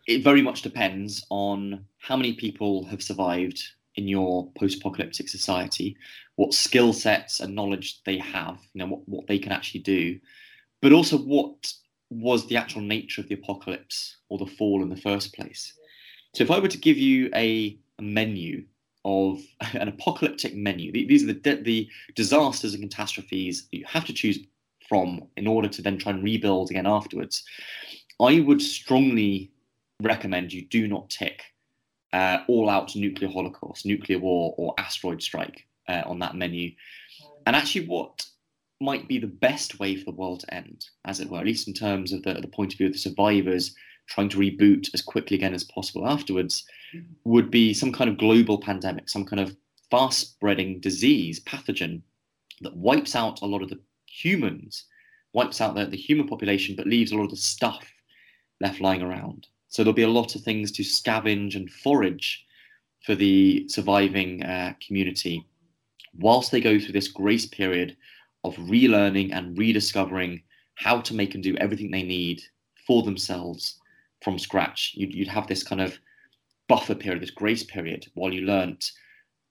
It 0.08 0.24
very 0.24 0.42
much 0.42 0.64
depends 0.64 1.26
on 1.30 1.86
how 2.00 2.18
many 2.18 2.34
people 2.34 2.84
have 2.86 3.04
survived 3.04 3.64
in 3.96 4.08
your 4.08 4.52
post-apocalyptic 4.58 5.30
society, 5.30 5.96
what 6.36 6.54
skill 6.54 6.94
sets 6.94 7.40
and 7.40 7.56
knowledge 7.56 8.02
they 8.06 8.18
have, 8.18 8.60
you 8.74 8.80
know, 8.80 8.88
what, 8.88 9.08
what 9.08 9.28
they 9.28 9.38
can 9.38 9.52
actually 9.52 9.82
do, 9.82 10.20
but 10.82 10.94
also 10.94 11.18
what 11.18 11.74
was 12.10 12.48
the 12.48 12.58
actual 12.58 12.82
nature 12.82 13.22
of 13.22 13.28
the 13.28 13.36
apocalypse 13.36 14.18
or 14.30 14.38
the 14.38 14.46
fall 14.46 14.82
in 14.82 14.90
the 14.90 14.98
first 14.98 15.34
place. 15.34 15.74
So 16.36 16.44
if 16.44 16.52
I 16.52 16.60
were 16.60 16.68
to 16.68 16.78
give 16.78 16.98
you 16.98 17.30
a, 17.36 17.78
menu 18.00 18.66
of 19.06 19.40
an 19.74 19.88
apocalyptic 19.88 20.56
menu, 20.56 20.92
these 20.92 21.24
are 21.24 21.34
the, 21.34 21.62
the 21.62 21.88
disasters 22.16 22.74
and 22.74 22.90
catastrophes 22.90 23.68
that 23.70 23.78
you 23.78 23.86
have 23.86 24.06
to 24.06 24.14
choose 24.14 24.40
from 24.90 25.28
in 25.38 25.48
order 25.48 25.68
to 25.70 25.82
then 25.82 25.98
try 25.98 26.12
and 26.12 26.24
rebuild 26.24 26.70
again 26.72 26.88
afterwards, 26.88 27.44
I 28.20 28.40
would 28.42 28.62
strongly 28.62 29.52
recommend 30.02 30.52
you 30.52 30.66
do 30.66 30.88
not 30.88 31.10
tick 31.10 31.44
uh, 32.13 32.39
all 32.47 32.69
out 32.69 32.95
nuclear 32.95 33.30
holocaust, 33.30 33.86
nuclear 33.86 34.19
war, 34.19 34.54
or 34.58 34.74
asteroid 34.78 35.21
strike 35.21 35.65
uh, 35.88 36.04
on 36.06 36.19
that 36.19 36.36
menu. 36.36 36.71
And 37.45 37.56
actually, 37.56 37.88
what 37.88 38.26
might 38.80 39.08
be 39.08 39.19
the 39.19 39.28
best 39.28 39.80
way 39.80 39.95
for 39.95 40.06
the 40.06 40.17
world 40.17 40.41
to 40.41 40.54
end, 40.54 40.86
as 41.06 41.19
it 41.19 41.30
were, 41.30 41.39
at 41.39 41.45
least 41.45 41.67
in 41.67 41.74
terms 41.74 42.12
of 42.12 42.24
the, 42.24 42.34
the 42.34 42.47
point 42.47 42.74
of 42.74 42.78
view 42.78 42.88
of 42.88 42.93
the 42.93 43.00
survivors 43.00 43.76
trying 44.08 44.30
to 44.30 44.38
reboot 44.38 44.89
as 44.93 45.02
quickly 45.02 45.38
again 45.38 45.54
as 45.54 45.63
possible 45.63 46.08
afterwards, 46.08 46.65
would 47.24 47.50
be 47.50 47.74
some 47.74 47.91
kind 47.91 48.10
of 48.10 48.17
global 48.17 48.60
pandemic, 48.60 49.08
some 49.08 49.26
kind 49.26 49.39
of 49.39 49.56
fast 49.89 50.19
spreading 50.19 50.80
disease, 50.80 51.39
pathogen 51.41 52.02
that 52.62 52.76
wipes 52.76 53.15
out 53.15 53.41
a 53.41 53.45
lot 53.45 53.62
of 53.62 53.69
the 53.69 53.80
humans, 54.08 54.86
wipes 55.34 55.62
out 55.62 55.76
the, 55.76 55.86
the 55.86 55.97
human 55.97 56.28
population, 56.28 56.76
but 56.76 56.88
leaves 56.88 57.12
a 57.12 57.15
lot 57.15 57.24
of 57.24 57.30
the 57.30 57.38
stuff 57.38 57.86
left 58.60 58.82
lying 58.82 59.02
around. 59.02 59.47
So 59.72 59.84
there'll 59.84 59.94
be 59.94 60.02
a 60.02 60.10
lot 60.10 60.36
of 60.36 60.42
things 60.42 60.70
to 60.74 60.84
scavenge 60.84 61.56
and 61.56 61.72
forage 61.72 62.46
for 63.06 63.16
the 63.16 63.66
surviving 63.70 64.44
uh, 64.44 64.74
community 64.86 65.48
whilst 66.20 66.52
they 66.52 66.60
go 66.60 66.78
through 66.78 66.92
this 66.92 67.08
grace 67.08 67.46
period 67.46 67.96
of 68.44 68.54
relearning 68.58 69.34
and 69.34 69.58
rediscovering 69.58 70.44
how 70.76 71.00
to 71.00 71.14
make 71.14 71.36
and 71.36 71.44
do 71.44 71.56
everything 71.56 71.90
they 71.90 72.04
need 72.04 72.42
for 72.86 73.02
themselves 73.04 73.80
from 74.22 74.38
scratch. 74.38 74.92
You'd, 74.94 75.16
you'd 75.16 75.30
have 75.30 75.48
this 75.48 75.64
kind 75.64 75.80
of 75.80 75.98
buffer 76.68 76.94
period, 76.94 77.24
this 77.24 77.32
grace 77.32 77.64
period 77.64 78.08
while 78.14 78.34
you 78.34 78.42
learnt. 78.42 78.92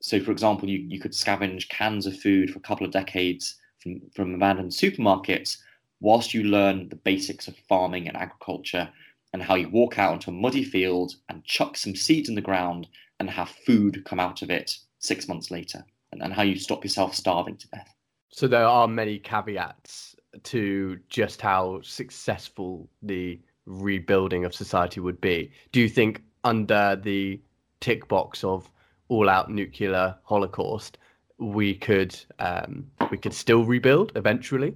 So, 0.03 0.21
for 0.21 0.33
example, 0.33 0.69
you, 0.69 0.81
you 0.87 1.01
could 1.01 1.13
scavenge 1.13 1.71
cans 1.71 2.05
of 2.05 2.21
food 2.21 2.51
for 2.51 2.59
a 2.59 2.63
couple 2.63 2.85
of 2.85 2.93
decades 2.93 3.57
from, 3.79 4.03
from 4.15 4.35
abandoned 4.35 4.73
supermarkets 4.73 5.57
whilst 6.01 6.35
you 6.35 6.45
learn 6.45 6.91
the 6.91 6.97
basics 6.97 7.49
of 7.49 7.57
farming 7.69 8.07
and 8.07 8.19
agriculture 8.19 8.91
and 9.33 9.43
how 9.43 9.55
you 9.55 9.69
walk 9.69 9.99
out 9.99 10.13
onto 10.13 10.31
a 10.31 10.35
muddy 10.35 10.65
field 10.65 11.15
and 11.29 11.45
chuck 11.45 11.77
some 11.77 11.95
seeds 11.95 12.29
in 12.29 12.35
the 12.35 12.41
ground 12.41 12.89
and 13.19 13.31
have 13.31 13.49
food 13.49 14.05
come 14.05 14.19
out 14.19 14.43
of 14.43 14.51
it 14.51 14.77
six 14.99 15.29
months 15.29 15.51
later, 15.51 15.85
and, 16.13 16.23
and 16.23 16.33
how 16.33 16.43
you 16.43 16.59
stop 16.59 16.85
yourself 16.85 17.15
starving 17.15 17.57
to 17.57 17.69
death. 17.69 17.95
So 18.31 18.47
there 18.47 18.67
are 18.67 18.89
many 18.89 19.19
caveats 19.19 20.17
to 20.45 20.99
just 21.09 21.41
how 21.41 21.81
successful 21.83 22.89
the 23.03 23.41
rebuilding 23.67 24.45
of 24.45 24.55
society 24.55 25.01
would 25.01 25.21
be. 25.21 25.53
Do 25.73 25.81
you 25.81 25.89
think 25.89 26.23
under 26.45 26.97
the 26.97 27.41
tick 27.81 28.09
box 28.09 28.45
of 28.45 28.71
all 29.09 29.29
out 29.29 29.51
nuclear 29.51 30.17
holocaust, 30.23 30.99
we 31.39 31.75
could 31.75 32.19
um, 32.39 32.87
we 33.11 33.17
could 33.17 33.35
still 33.35 33.65
rebuild 33.65 34.13
eventually? 34.15 34.75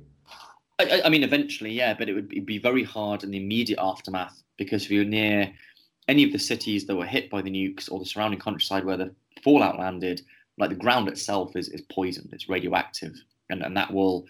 I, 0.78 1.02
I, 1.04 1.08
mean, 1.08 1.22
eventually, 1.22 1.72
yeah, 1.72 1.94
but 1.94 2.08
it 2.08 2.14
would 2.14 2.46
be 2.46 2.58
very 2.58 2.82
hard 2.82 3.22
in 3.22 3.30
the 3.30 3.38
immediate 3.38 3.78
aftermath 3.80 4.43
because 4.56 4.84
if 4.84 4.90
you're 4.90 5.04
near 5.04 5.52
any 6.08 6.24
of 6.24 6.32
the 6.32 6.38
cities 6.38 6.86
that 6.86 6.96
were 6.96 7.06
hit 7.06 7.30
by 7.30 7.42
the 7.42 7.50
nukes 7.50 7.90
or 7.90 7.98
the 7.98 8.06
surrounding 8.06 8.40
countryside 8.40 8.84
where 8.84 8.96
the 8.96 9.14
fallout 9.42 9.78
landed, 9.78 10.22
like 10.58 10.70
the 10.70 10.76
ground 10.76 11.08
itself 11.08 11.56
is, 11.56 11.68
is 11.68 11.80
poisoned, 11.82 12.30
it's 12.32 12.48
radioactive, 12.48 13.14
and, 13.50 13.62
and 13.62 13.76
that 13.76 13.92
will, 13.92 14.26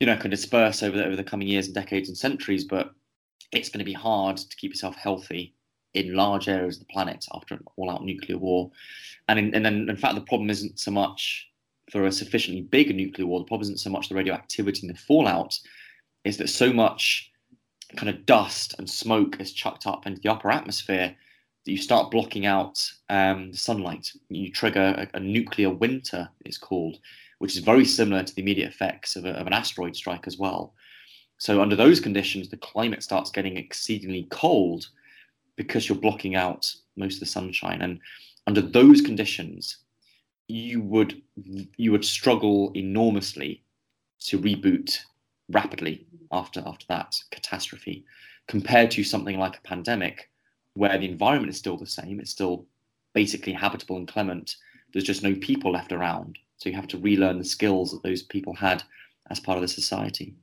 you 0.00 0.06
know, 0.06 0.16
can 0.16 0.30
disperse 0.30 0.82
over 0.82 0.96
the, 0.96 1.04
over 1.04 1.16
the 1.16 1.24
coming 1.24 1.48
years 1.48 1.66
and 1.66 1.74
decades 1.74 2.08
and 2.08 2.16
centuries, 2.16 2.64
but 2.64 2.94
it's 3.52 3.68
going 3.68 3.80
to 3.80 3.84
be 3.84 3.92
hard 3.92 4.36
to 4.36 4.56
keep 4.56 4.70
yourself 4.70 4.96
healthy 4.96 5.54
in 5.94 6.14
large 6.14 6.48
areas 6.48 6.76
of 6.76 6.86
the 6.86 6.92
planet 6.92 7.26
after 7.34 7.54
an 7.54 7.64
all-out 7.76 8.04
nuclear 8.04 8.38
war. 8.38 8.70
And 9.28 9.38
in, 9.38 9.54
and 9.54 9.64
then, 9.64 9.88
in 9.88 9.96
fact, 9.96 10.14
the 10.14 10.22
problem 10.22 10.50
isn't 10.50 10.78
so 10.78 10.90
much 10.90 11.48
for 11.90 12.06
a 12.06 12.12
sufficiently 12.12 12.62
big 12.62 12.94
nuclear 12.94 13.26
war. 13.26 13.40
The 13.40 13.46
problem 13.46 13.62
isn't 13.62 13.80
so 13.80 13.90
much 13.90 14.08
the 14.08 14.14
radioactivity 14.14 14.86
and 14.86 14.96
the 14.96 15.00
fallout, 15.00 15.58
is 16.24 16.38
that 16.38 16.48
so 16.48 16.72
much 16.72 17.31
kind 17.96 18.08
of 18.08 18.26
dust 18.26 18.74
and 18.78 18.88
smoke 18.88 19.40
is 19.40 19.52
chucked 19.52 19.86
up 19.86 20.06
into 20.06 20.20
the 20.20 20.30
upper 20.30 20.50
atmosphere 20.50 21.16
you 21.64 21.76
start 21.76 22.10
blocking 22.10 22.46
out 22.46 22.82
um, 23.08 23.52
the 23.52 23.56
sunlight. 23.56 24.12
You 24.28 24.50
trigger 24.50 25.08
a, 25.12 25.16
a, 25.16 25.20
nuclear 25.20 25.70
winter, 25.70 26.28
it's 26.44 26.58
called, 26.58 26.98
which 27.38 27.56
is 27.56 27.62
very 27.62 27.84
similar 27.84 28.22
to 28.24 28.34
the 28.34 28.42
immediate 28.42 28.68
effects 28.68 29.14
of, 29.16 29.24
a, 29.24 29.30
of 29.30 29.46
an 29.46 29.52
asteroid 29.52 29.94
strike 29.94 30.26
as 30.26 30.38
well. 30.38 30.74
So, 31.38 31.60
under 31.60 31.76
those 31.76 32.00
conditions, 32.00 32.48
the 32.48 32.56
climate 32.56 33.02
starts 33.02 33.30
getting 33.30 33.56
exceedingly 33.56 34.26
cold 34.30 34.88
because 35.56 35.88
you're 35.88 35.98
blocking 35.98 36.34
out 36.34 36.72
most 36.96 37.14
of 37.14 37.20
the 37.20 37.26
sunshine. 37.26 37.82
And 37.82 38.00
under 38.46 38.60
those 38.60 39.00
conditions, 39.00 39.78
you 40.48 40.80
would 40.80 41.22
you 41.76 41.92
would 41.92 42.04
struggle 42.04 42.72
enormously 42.74 43.62
to 44.20 44.38
reboot 44.38 44.98
rapidly 45.52 46.06
after 46.30 46.62
after 46.66 46.86
that 46.88 47.16
catastrophe 47.30 48.04
compared 48.48 48.90
to 48.90 49.04
something 49.04 49.38
like 49.38 49.56
a 49.56 49.62
pandemic 49.62 50.30
where 50.74 50.98
the 50.98 51.08
environment 51.08 51.50
is 51.50 51.58
still 51.58 51.76
the 51.76 51.86
same 51.86 52.18
it's 52.18 52.30
still 52.30 52.66
basically 53.14 53.52
habitable 53.52 53.96
and 53.96 54.08
clement. 54.08 54.56
There's 54.92 55.04
just 55.04 55.22
no 55.22 55.34
people 55.34 55.72
left 55.72 55.92
around. 55.92 56.38
So 56.56 56.68
you 56.68 56.76
have 56.76 56.88
to 56.88 56.98
relearn 56.98 57.38
the 57.38 57.44
skills 57.44 57.90
that 57.92 58.02
those 58.02 58.22
people 58.22 58.54
had 58.54 58.82
as 59.30 59.40
part 59.40 59.56
of 59.56 59.62
the 59.62 59.68
society. 59.68 60.34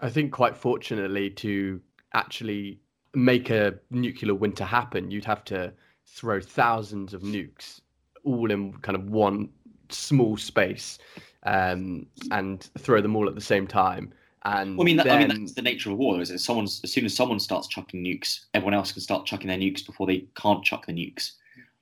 I 0.00 0.10
think 0.10 0.32
quite 0.32 0.56
fortunately 0.56 1.30
to 1.30 1.80
actually 2.12 2.80
make 3.14 3.50
a 3.50 3.74
nuclear 3.90 4.34
winter 4.34 4.64
happen 4.64 5.08
you'd 5.08 5.24
have 5.24 5.44
to 5.44 5.72
throw 6.04 6.40
thousands 6.40 7.14
of 7.14 7.22
nukes 7.22 7.80
all 8.24 8.50
in 8.50 8.72
kind 8.78 8.96
of 8.96 9.08
one 9.08 9.48
small 9.88 10.36
space 10.36 10.98
um, 11.44 12.06
and 12.32 12.70
throw 12.78 13.00
them 13.00 13.14
all 13.14 13.28
at 13.28 13.36
the 13.36 13.40
same 13.40 13.68
time 13.68 14.12
and 14.44 14.76
well, 14.76 14.84
I 14.84 14.86
mean, 14.86 14.96
that, 14.96 15.06
then... 15.06 15.30
I 15.30 15.34
mean 15.34 15.40
that's 15.40 15.54
the 15.54 15.62
nature 15.62 15.90
of 15.90 15.98
war. 15.98 16.20
Is 16.20 16.28
that 16.28 16.38
someone's 16.38 16.80
as 16.84 16.92
soon 16.92 17.04
as 17.04 17.14
someone 17.14 17.40
starts 17.40 17.68
chucking 17.68 18.02
nukes, 18.02 18.46
everyone 18.54 18.74
else 18.74 18.92
can 18.92 19.02
start 19.02 19.26
chucking 19.26 19.48
their 19.48 19.58
nukes 19.58 19.84
before 19.84 20.06
they 20.06 20.26
can't 20.36 20.64
chuck 20.64 20.86
the 20.86 20.92
nukes. 20.92 21.32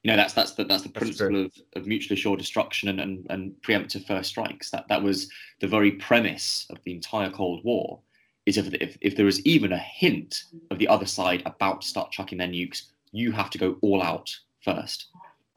You 0.03 0.11
know, 0.11 0.17
that's 0.17 0.35
that's 0.35 0.53
the 0.53 0.65
that's 0.65 0.83
the 0.83 0.89
principle 0.89 1.45
of, 1.45 1.53
of 1.77 1.87
mutually 1.87 2.19
assured 2.19 2.39
destruction 2.39 2.89
and, 2.89 3.01
and, 3.01 3.27
and 3.31 3.53
preemptive 3.63 4.07
first 4.07 4.31
strikes. 4.31 4.71
That 4.71 4.89
that 4.89 5.03
was 5.03 5.31
the 5.61 5.69
very 5.69 5.93
premise 5.93 6.67
of 6.71 6.79
the 6.85 6.93
entire 6.93 7.31
Cold 7.31 7.65
War. 7.65 8.01
Is 8.45 8.59
if, 8.59 8.75
if 8.75 8.99
if 9.01 9.17
there 9.17 9.29
is 9.29 9.45
even 9.47 9.73
a 9.73 9.79
hint 9.79 10.45
of 10.71 10.79
the 10.79 10.89
other 10.89 11.07
side 11.07 11.43
about 11.47 11.83
to 11.83 11.87
start 11.87 12.11
chucking 12.11 12.39
their 12.39 12.49
nukes, 12.49 12.83
you 13.13 13.31
have 13.31 13.51
to 13.51 13.59
go 13.59 13.77
all 13.83 14.03
out 14.03 14.37
first. 14.65 15.07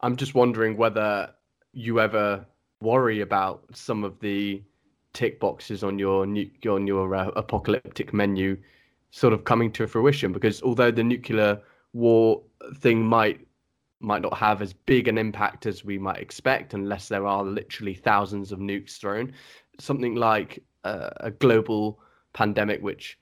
I'm 0.02 0.16
just 0.16 0.36
wondering 0.36 0.78
whether 0.78 1.34
you 1.74 2.00
ever 2.00 2.46
worry 2.82 3.22
about 3.22 3.64
some 3.74 4.04
of 4.04 4.20
the 4.20 4.62
tick 5.16 5.40
boxes 5.40 5.84
on 5.84 5.98
your 5.98 6.24
on 6.24 6.88
your 6.88 7.16
uh, 7.16 7.32
apocalyptic 7.36 8.14
menu 8.14 8.58
sort 9.10 9.34
of 9.34 9.46
coming 9.46 9.72
to 9.72 9.88
fruition? 9.88 10.32
Because 10.32 10.62
although 10.62 10.92
the 10.92 11.04
nuclear 11.04 11.60
war 11.94 12.44
thing 12.76 13.04
might 13.04 13.40
might 14.02 14.22
not 14.22 14.38
have 14.38 14.62
as 14.62 14.74
big 14.74 15.08
an 15.08 15.18
impact 15.18 15.66
as 15.66 15.84
we 15.84 15.98
might 15.98 16.20
expect 16.20 16.74
unless 16.74 17.08
there 17.08 17.26
are 17.26 17.44
literally 17.44 17.94
thousands 17.94 18.52
of 18.52 18.60
nukes 18.60 18.98
thrown 18.98 19.32
something 19.80 20.16
like 20.16 20.62
uh, 20.84 21.10
a 21.22 21.32
global 21.32 22.00
pandemic 22.34 22.82
which 22.82 23.18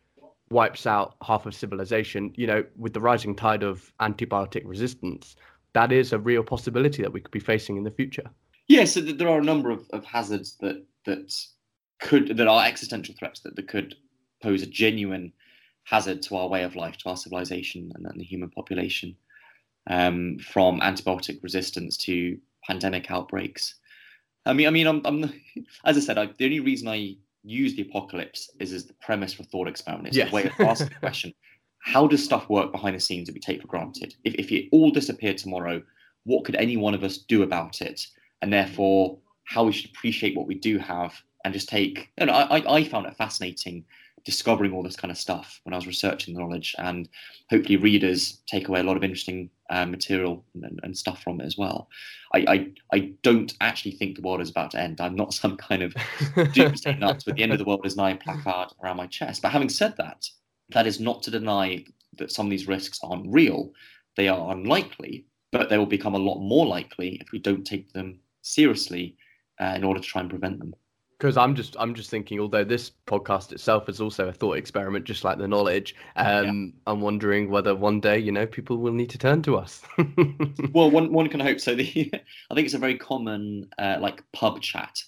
wipes 0.50 0.86
out 0.86 1.16
half 1.24 1.46
of 1.46 1.54
civilization 1.54 2.34
you 2.36 2.48
know 2.48 2.64
with 2.76 2.94
the 2.94 3.00
rising 3.00 3.36
tide 3.36 3.64
of 3.64 3.94
antibiotic 4.02 4.64
resistance 4.66 5.36
that 5.74 5.92
is 5.92 6.14
a 6.14 6.20
real 6.20 6.44
possibility 6.44 7.02
that 7.02 7.12
we 7.12 7.20
could 7.20 7.32
be 7.32 7.40
facing 7.40 7.78
in 7.78 7.84
the 7.84 7.92
future. 7.92 8.30
Yeah 8.68 8.86
so 8.86 9.02
there 9.02 9.30
are 9.30 9.40
a 9.40 9.44
number 9.44 9.72
of, 9.72 9.88
of 9.92 10.06
hazards 10.06 10.58
that 10.62 10.84
that 11.06 11.34
could 12.04 12.38
that 12.38 12.48
are 12.48 12.66
existential 12.66 13.16
threats 13.18 13.40
that, 13.40 13.56
that 13.56 13.68
could 13.68 13.96
pose 14.42 14.62
a 14.62 14.68
genuine 14.68 15.32
hazard 15.86 16.22
to 16.24 16.36
our 16.36 16.50
way 16.50 16.64
of 16.64 16.76
life, 16.76 16.98
to 16.98 17.10
our 17.10 17.18
civilization 17.18 17.92
and, 17.96 18.06
and 18.06 18.20
the 18.20 18.26
human 18.26 18.50
population, 18.50 19.16
um, 19.88 20.38
from 20.40 20.82
antibiotic 20.82 21.42
resistance 21.42 21.98
to 21.98 22.38
pandemic 22.68 23.10
outbreaks. 23.10 23.76
I 24.46 24.54
mean, 24.54 24.68
I 24.68 24.70
mean, 24.70 24.88
I'm, 24.88 25.02
I'm 25.06 25.24
as 25.86 25.98
I 25.98 26.02
said, 26.02 26.18
I, 26.18 26.28
the 26.38 26.46
only 26.46 26.60
reason 26.60 26.88
I 26.90 27.16
use 27.44 27.76
the 27.76 27.84
apocalypse 27.84 28.52
is 28.60 28.74
as 28.74 28.86
the 28.86 28.94
premise 28.96 29.34
for 29.34 29.44
thought 29.44 29.68
experiment. 29.68 30.10
It's 30.10 30.18
yes. 30.18 30.30
a 30.30 30.36
way 30.36 30.44
of 30.46 30.60
asking 30.60 30.90
the 30.90 30.96
question: 30.96 31.34
How 31.80 32.06
does 32.08 32.24
stuff 32.24 32.50
work 32.50 32.74
behind 32.74 32.96
the 32.96 33.00
scenes 33.00 33.28
that 33.28 33.34
we 33.34 33.40
take 33.40 33.62
for 33.62 33.68
granted? 33.68 34.16
If 34.26 34.36
if 34.36 34.52
it 34.52 34.68
all 34.74 34.92
disappeared 34.92 35.38
tomorrow, 35.38 35.82
what 36.26 36.44
could 36.44 36.56
any 36.56 36.76
one 36.76 36.94
of 36.94 37.04
us 37.04 37.18
do 37.18 37.44
about 37.44 37.82
it, 37.82 38.06
and 38.42 38.52
therefore 38.52 39.18
how 39.46 39.64
we 39.64 39.72
should 39.72 39.90
appreciate 39.92 40.36
what 40.36 40.48
we 40.48 40.56
do 40.56 40.78
have 40.78 41.14
and 41.44 41.54
just 41.54 41.70
take. 41.70 42.10
Know, 42.20 42.32
I, 42.32 42.78
I 42.78 42.84
found 42.84 43.06
it 43.06 43.16
fascinating 43.16 43.86
discovering 44.26 44.72
all 44.72 44.84
this 44.84 44.96
kind 44.96 45.12
of 45.12 45.18
stuff 45.18 45.60
when 45.64 45.74
I 45.74 45.78
was 45.78 45.88
researching 45.88 46.34
the 46.34 46.40
knowledge, 46.40 46.76
and 46.78 47.10
hopefully 47.50 47.76
readers 47.76 48.42
take 48.48 48.68
away 48.68 48.80
a 48.80 48.84
lot 48.84 48.96
of 48.96 49.04
interesting 49.04 49.50
uh, 49.70 49.86
material 49.86 50.46
and, 50.62 50.80
and, 50.84 50.98
stuff 50.98 51.22
from 51.22 51.42
it 51.42 51.46
as 51.46 51.58
well. 51.58 51.90
I, 52.34 52.46
I, 52.48 52.68
I 52.94 53.00
don't 53.22 53.54
actually 53.60 53.92
think 53.92 54.16
the 54.16 54.22
world 54.22 54.42
is 54.42 54.50
about 54.50 54.72
to 54.72 54.80
end. 54.80 55.02
I'm 55.02 55.16
not 55.16 55.34
some 55.42 55.58
kind 55.58 55.82
of 55.82 55.94
doomsday 56.54 56.98
nuts 56.98 57.26
with 57.26 57.36
the 57.36 57.44
end 57.44 57.52
of 57.52 57.58
the 57.58 57.66
world 57.66 57.86
is 57.86 57.98
nigh 57.98 58.14
placard 58.14 58.70
around 58.84 58.98
my 58.98 59.08
chest. 59.08 59.42
But 59.42 59.52
having 59.52 59.70
said 59.70 59.96
that, 59.98 60.28
that 60.70 60.88
is 60.88 61.00
not 61.00 61.24
to 61.24 61.32
deny 61.32 61.84
that 62.18 62.32
some 62.32 62.46
of 62.46 62.52
these 62.52 62.68
risks 62.68 63.00
aren't 63.04 63.32
real. 63.32 63.72
They 64.16 64.28
are 64.28 64.52
unlikely, 64.52 65.26
but 65.52 65.70
they 65.70 65.78
will 65.78 65.86
become 65.86 66.16
a 66.16 66.20
lot 66.20 66.40
more 66.40 66.66
likely 66.66 67.18
if 67.20 67.32
we 67.32 67.40
don't 67.40 67.66
take 67.66 67.92
them 67.92 68.20
seriously 68.42 69.18
uh, 69.60 69.74
in 69.76 69.84
order 69.84 70.00
to 70.00 70.06
try 70.06 70.22
and 70.22 70.30
prevent 70.30 70.60
them 70.60 70.76
because 71.24 71.38
I'm 71.38 71.56
just 71.56 71.78
I'm 71.80 71.96
just 71.96 72.10
thinking, 72.10 72.42
although 72.42 72.66
this 72.66 72.92
podcast 73.08 73.54
itself 73.54 73.88
is 73.88 74.02
also 74.02 74.28
a 74.28 74.34
thought 74.34 74.58
experiment, 74.58 75.06
just 75.06 75.24
like 75.24 75.38
the 75.38 75.48
knowledge, 75.48 75.96
um, 76.18 76.74
yeah. 76.76 76.92
I'm 76.92 77.00
wondering 77.00 77.50
whether 77.50 77.74
one 77.74 78.02
day, 78.02 78.20
you 78.20 78.34
know, 78.34 78.46
people 78.46 78.76
will 78.76 78.92
need 78.92 79.10
to 79.12 79.18
turn 79.18 79.42
to 79.44 79.56
us. 79.56 79.84
well, 80.74 80.92
one 80.92 81.14
one 81.14 81.30
can 81.30 81.40
hope 81.40 81.62
so. 81.62 81.76
The, 81.76 82.12
I 82.52 82.54
think 82.54 82.66
it's 82.66 82.74
a 82.74 82.78
very 82.78 82.98
common 82.98 83.70
uh, 83.80 84.00
like 84.02 84.22
pub 84.34 84.60
chat 84.60 85.02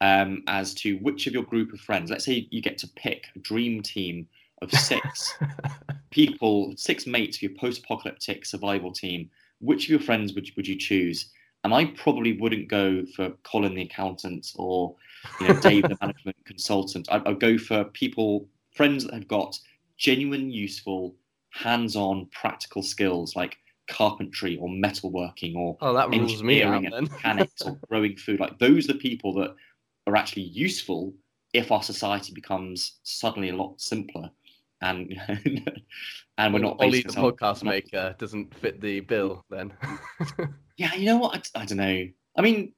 um, 0.00 0.42
as 0.46 0.72
to 0.76 0.96
which 1.00 1.26
of 1.26 1.34
your 1.34 1.42
group 1.42 1.74
of 1.74 1.80
friends. 1.80 2.10
Let's 2.10 2.24
say 2.24 2.48
you 2.50 2.62
get 2.62 2.78
to 2.78 2.88
pick 2.96 3.26
a 3.36 3.38
dream 3.40 3.82
team 3.82 4.26
of 4.62 4.72
six 4.72 5.34
people, 6.10 6.72
six 6.78 7.06
mates 7.06 7.36
for 7.36 7.44
your 7.44 7.58
post-apocalyptic 7.58 8.46
survival 8.46 8.90
team. 8.90 9.28
Which 9.60 9.84
of 9.84 9.90
your 9.90 10.00
friends 10.00 10.32
would 10.32 10.48
would 10.56 10.66
you 10.66 10.78
choose? 10.78 11.30
And 11.62 11.74
I 11.74 11.84
probably 11.84 12.38
wouldn't 12.38 12.68
go 12.68 13.04
for 13.14 13.32
Colin 13.44 13.74
the 13.74 13.82
accountant 13.82 14.50
or 14.56 14.96
you 15.40 15.48
know, 15.48 15.60
Dave, 15.60 15.82
the 15.84 15.96
management 16.00 16.36
consultant. 16.44 17.08
I, 17.10 17.22
I'd 17.26 17.40
go 17.40 17.58
for 17.58 17.84
people, 17.84 18.48
friends 18.74 19.04
that 19.04 19.14
have 19.14 19.28
got 19.28 19.58
genuine, 19.96 20.50
useful, 20.50 21.16
hands-on, 21.50 22.26
practical 22.32 22.82
skills 22.82 23.36
like 23.36 23.58
carpentry 23.88 24.56
or 24.56 24.68
metalworking 24.68 25.54
or 25.56 25.76
oh, 25.80 25.92
that 25.92 26.10
rules 26.10 26.42
me 26.42 26.62
out, 26.62 26.84
and 26.84 27.10
mechanics 27.10 27.62
or 27.62 27.78
growing 27.88 28.16
food. 28.16 28.40
Like 28.40 28.58
those 28.58 28.88
are 28.88 28.94
the 28.94 28.98
people 28.98 29.34
that 29.34 29.54
are 30.06 30.16
actually 30.16 30.42
useful 30.42 31.14
if 31.52 31.70
our 31.70 31.82
society 31.82 32.32
becomes 32.32 32.98
suddenly 33.02 33.50
a 33.50 33.56
lot 33.56 33.80
simpler 33.80 34.30
and 34.82 35.18
and 36.38 36.52
we're 36.52 36.60
not 36.60 36.80
Ollie 36.80 37.02
the 37.02 37.08
podcast 37.10 37.62
maker 37.62 38.14
doesn't 38.18 38.54
fit 38.54 38.80
the 38.80 39.00
bill 39.00 39.44
then. 39.50 39.72
Yeah 40.78 40.94
you 40.94 41.04
know 41.04 41.18
what? 41.18 41.50
I, 41.54 41.60
I, 41.60 41.64
don't 41.66 41.78
know. 41.78 42.08
I 42.36 42.40
mean 42.40 42.72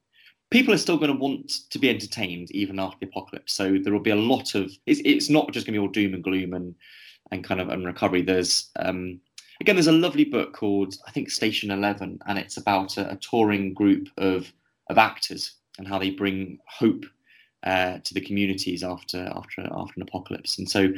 people 0.51 0.73
are 0.73 0.77
still 0.77 0.97
going 0.97 1.11
to 1.11 1.19
want 1.19 1.51
to 1.69 1.79
be 1.79 1.89
entertained 1.89 2.51
even 2.51 2.79
after 2.79 2.97
the 2.99 3.07
apocalypse. 3.07 3.53
So 3.53 3.77
there 3.81 3.93
will 3.93 3.99
be 3.99 4.11
a 4.11 4.15
lot 4.15 4.55
of. 4.55 4.71
It's, 4.85 5.01
it's 5.03 5.29
not 5.29 5.51
just 5.51 5.65
going 5.65 5.73
to 5.73 5.79
be 5.79 5.85
all 5.85 5.91
doom 5.91 6.13
and 6.13 6.23
gloom 6.23 6.53
and 6.53 6.75
and 7.31 7.43
kind 7.43 7.59
of 7.59 7.69
and 7.69 7.85
recovery. 7.85 8.21
There's 8.21 8.69
um, 8.77 9.19
again, 9.61 9.75
there's 9.75 9.87
a 9.87 9.91
lovely 9.91 10.25
book 10.25 10.53
called 10.53 10.95
I 11.07 11.11
think 11.11 11.29
Station 11.29 11.71
Eleven, 11.71 12.19
and 12.27 12.37
it's 12.37 12.57
about 12.57 12.97
a, 12.97 13.11
a 13.11 13.17
touring 13.17 13.73
group 13.73 14.07
of 14.17 14.51
of 14.89 14.97
actors 14.97 15.55
and 15.77 15.87
how 15.87 15.99
they 15.99 16.11
bring 16.11 16.59
hope 16.67 17.05
uh, 17.63 17.97
to 18.03 18.13
the 18.13 18.21
communities 18.21 18.83
after 18.83 19.27
after 19.35 19.61
after 19.61 19.93
an 19.95 20.03
apocalypse. 20.03 20.59
And 20.59 20.69
so 20.69 20.89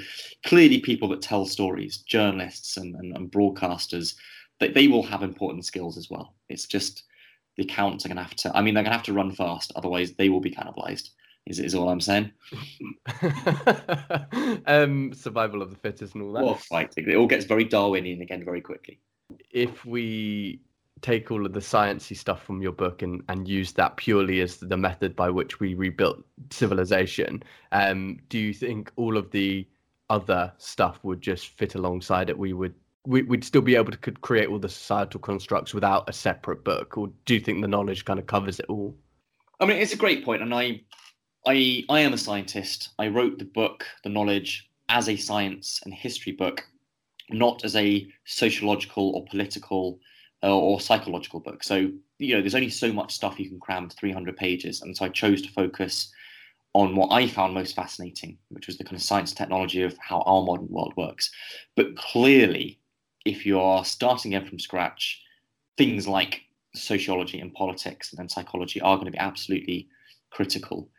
clearly, 0.45 0.81
people 0.81 1.07
that 1.09 1.21
tell 1.21 1.45
stories, 1.45 1.97
journalists 1.99 2.77
and, 2.77 2.95
and, 2.95 3.15
and 3.15 3.31
broadcasters, 3.31 4.15
that 4.59 4.73
they, 4.73 4.81
they 4.81 4.87
will 4.87 5.03
have 5.03 5.23
important 5.23 5.65
skills 5.65 5.97
as 5.97 6.09
well. 6.09 6.35
It's 6.49 6.65
just 6.65 7.03
the 7.57 7.63
accounts 7.63 8.05
are 8.05 8.09
going 8.09 8.17
to 8.17 8.23
have 8.23 8.35
to. 8.35 8.55
I 8.55 8.61
mean, 8.61 8.73
they're 8.73 8.83
going 8.83 8.91
to 8.91 8.97
have 8.97 9.05
to 9.07 9.13
run 9.13 9.31
fast, 9.31 9.73
otherwise 9.75 10.13
they 10.13 10.29
will 10.29 10.39
be 10.39 10.51
cannibalized. 10.51 11.09
Is 11.45 11.59
is 11.59 11.75
all 11.75 11.89
I'm 11.89 12.01
saying? 12.01 12.31
um, 14.67 15.13
survival 15.13 15.61
of 15.61 15.69
the 15.69 15.77
fittest 15.77 16.13
and 16.13 16.23
all 16.23 16.33
that. 16.33 16.43
Well, 16.43 16.55
fighting. 16.55 17.09
It 17.09 17.15
all 17.15 17.27
gets 17.27 17.45
very 17.45 17.63
Darwinian 17.63 18.21
again 18.21 18.43
very 18.43 18.61
quickly. 18.61 18.99
If 19.51 19.85
we 19.85 20.61
take 21.01 21.31
all 21.31 21.45
of 21.45 21.53
the 21.53 21.59
sciencey 21.59 22.17
stuff 22.17 22.43
from 22.43 22.61
your 22.61 22.71
book 22.71 23.01
and, 23.01 23.23
and 23.29 23.47
use 23.47 23.71
that 23.73 23.95
purely 23.97 24.41
as 24.41 24.57
the 24.57 24.75
method 24.75 25.15
by 25.15 25.29
which 25.29 25.59
we 25.59 25.73
rebuilt 25.73 26.23
civilization, 26.49 27.41
um, 27.71 28.19
do 28.29 28.37
you 28.39 28.53
think 28.53 28.91
all 28.97 29.15
of 29.15 29.31
the 29.31 29.65
other 30.09 30.51
stuff 30.57 30.99
would 31.03 31.21
just 31.21 31.47
fit 31.47 31.75
alongside 31.75 32.29
it? 32.29 32.37
We 32.37 32.51
would 32.53 32.73
we, 33.07 33.21
would 33.23 33.43
still 33.43 33.61
be 33.61 33.75
able 33.75 33.91
to 33.91 33.97
create 33.97 34.49
all 34.49 34.59
the 34.59 34.69
societal 34.69 35.21
constructs 35.21 35.73
without 35.73 36.09
a 36.09 36.13
separate 36.13 36.63
book, 36.65 36.97
or 36.97 37.09
do 37.25 37.33
you 37.33 37.39
think 37.39 37.61
the 37.61 37.67
knowledge 37.67 38.03
kind 38.03 38.19
of 38.19 38.27
covers 38.27 38.59
it 38.59 38.65
all? 38.67 38.95
I 39.59 39.65
mean, 39.65 39.77
it's 39.77 39.93
a 39.93 39.97
great 39.97 40.25
point, 40.25 40.41
and 40.41 40.53
I, 40.53 40.81
I, 41.45 41.85
I 41.89 42.01
am 42.01 42.13
a 42.13 42.17
scientist. 42.17 42.89
I 42.99 43.07
wrote 43.07 43.39
the 43.39 43.45
book, 43.45 43.85
the 44.03 44.09
knowledge, 44.09 44.69
as 44.89 45.07
a 45.07 45.15
science 45.15 45.79
and 45.85 45.93
history 45.93 46.33
book, 46.33 46.63
not 47.29 47.63
as 47.63 47.75
a 47.77 48.05
sociological 48.25 49.15
or 49.15 49.25
political 49.25 49.99
uh, 50.43 50.55
or 50.55 50.79
psychological 50.81 51.39
book. 51.39 51.63
So 51.63 51.89
you 52.19 52.35
know, 52.35 52.41
there's 52.41 52.55
only 52.55 52.69
so 52.69 52.91
much 52.91 53.13
stuff 53.13 53.39
you 53.39 53.49
can 53.49 53.59
cram 53.59 53.87
to 53.87 53.95
300 53.95 54.35
pages, 54.35 54.81
and 54.81 54.95
so 54.95 55.05
I 55.05 55.09
chose 55.09 55.41
to 55.43 55.49
focus 55.51 56.11
on 56.73 56.95
what 56.95 57.11
I 57.11 57.27
found 57.27 57.53
most 57.53 57.75
fascinating, 57.75 58.37
which 58.49 58.67
was 58.67 58.77
the 58.77 58.83
kind 58.83 58.97
of 58.97 59.01
science 59.01 59.33
technology 59.33 59.81
of 59.81 59.97
how 59.97 60.21
our 60.21 60.43
modern 60.43 60.67
world 60.69 60.93
works. 60.97 61.31
But 61.75 61.95
clearly, 61.95 62.79
if 63.27 63.45
you 63.45 63.59
are 63.59 63.83
starting 63.83 64.33
again 64.33 64.47
from 64.47 64.59
scratch, 64.59 65.21
things 65.77 66.07
like 66.07 66.41
sociology 66.73 67.39
and 67.39 67.53
politics 67.53 68.11
and 68.11 68.19
then 68.19 68.29
psychology 68.29 68.79
are 68.81 68.95
going 68.95 69.05
to 69.05 69.11
be 69.11 69.17
absolutely 69.17 69.87
critical. 70.29 70.89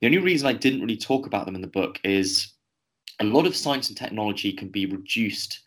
The 0.00 0.06
only 0.06 0.18
reason 0.18 0.46
I 0.46 0.52
didn't 0.52 0.80
really 0.80 0.96
talk 0.96 1.26
about 1.26 1.46
them 1.46 1.54
in 1.54 1.60
the 1.60 1.66
book 1.66 2.00
is 2.04 2.52
a 3.20 3.24
lot 3.24 3.46
of 3.46 3.56
science 3.56 3.88
and 3.88 3.96
technology 3.96 4.52
can 4.52 4.68
be 4.68 4.86
reduced 4.86 5.60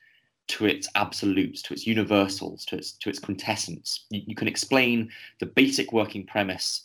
to 0.49 0.65
its 0.65 0.87
absolutes, 0.95 1.61
to 1.61 1.73
its 1.73 1.85
universals, 1.85 2.65
to 2.65 2.77
its 2.77 2.93
to 2.93 3.09
its 3.09 3.19
quintessence. 3.19 4.05
You, 4.09 4.21
you 4.27 4.35
can 4.35 4.47
explain 4.47 5.11
the 5.39 5.45
basic 5.45 5.91
working 5.91 6.25
premise 6.25 6.83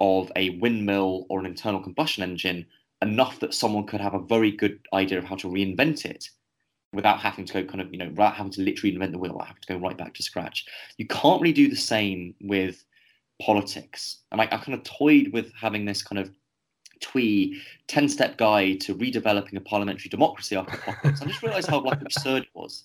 of 0.00 0.30
a 0.36 0.50
windmill 0.58 1.26
or 1.28 1.40
an 1.40 1.46
internal 1.46 1.80
combustion 1.80 2.22
engine 2.22 2.66
enough 3.02 3.40
that 3.40 3.54
someone 3.54 3.86
could 3.86 4.00
have 4.00 4.14
a 4.14 4.20
very 4.20 4.50
good 4.50 4.78
idea 4.92 5.18
of 5.18 5.24
how 5.24 5.36
to 5.36 5.48
reinvent 5.48 6.04
it 6.04 6.30
without 6.92 7.20
having 7.20 7.44
to 7.44 7.52
go 7.52 7.64
kind 7.64 7.80
of, 7.80 7.92
you 7.92 7.98
know, 7.98 8.08
without 8.08 8.34
having 8.34 8.52
to 8.52 8.62
literally 8.62 8.94
invent 8.94 9.12
the 9.12 9.18
wheel, 9.18 9.32
without 9.32 9.48
having 9.48 9.62
to 9.62 9.72
go 9.74 9.78
right 9.78 9.98
back 9.98 10.14
to 10.14 10.22
scratch. 10.22 10.66
You 10.96 11.06
can't 11.06 11.40
really 11.40 11.52
do 11.52 11.68
the 11.68 11.76
same 11.76 12.34
with 12.40 12.84
politics. 13.40 14.18
And 14.32 14.40
I, 14.40 14.44
I 14.44 14.56
kind 14.56 14.74
of 14.74 14.82
toyed 14.84 15.30
with 15.32 15.52
having 15.54 15.84
this 15.84 16.02
kind 16.02 16.18
of 16.18 16.30
twee 17.00 17.60
10 17.86 18.08
step 18.08 18.36
guide 18.38 18.80
to 18.80 18.94
redeveloping 18.94 19.56
a 19.56 19.60
parliamentary 19.60 20.08
democracy 20.08 20.56
after 20.56 20.76
apocalypse. 20.76 21.22
I 21.22 21.26
just 21.26 21.42
realized 21.42 21.68
how 21.68 21.80
like 21.80 22.00
absurd 22.00 22.44
it 22.44 22.48
was. 22.54 22.84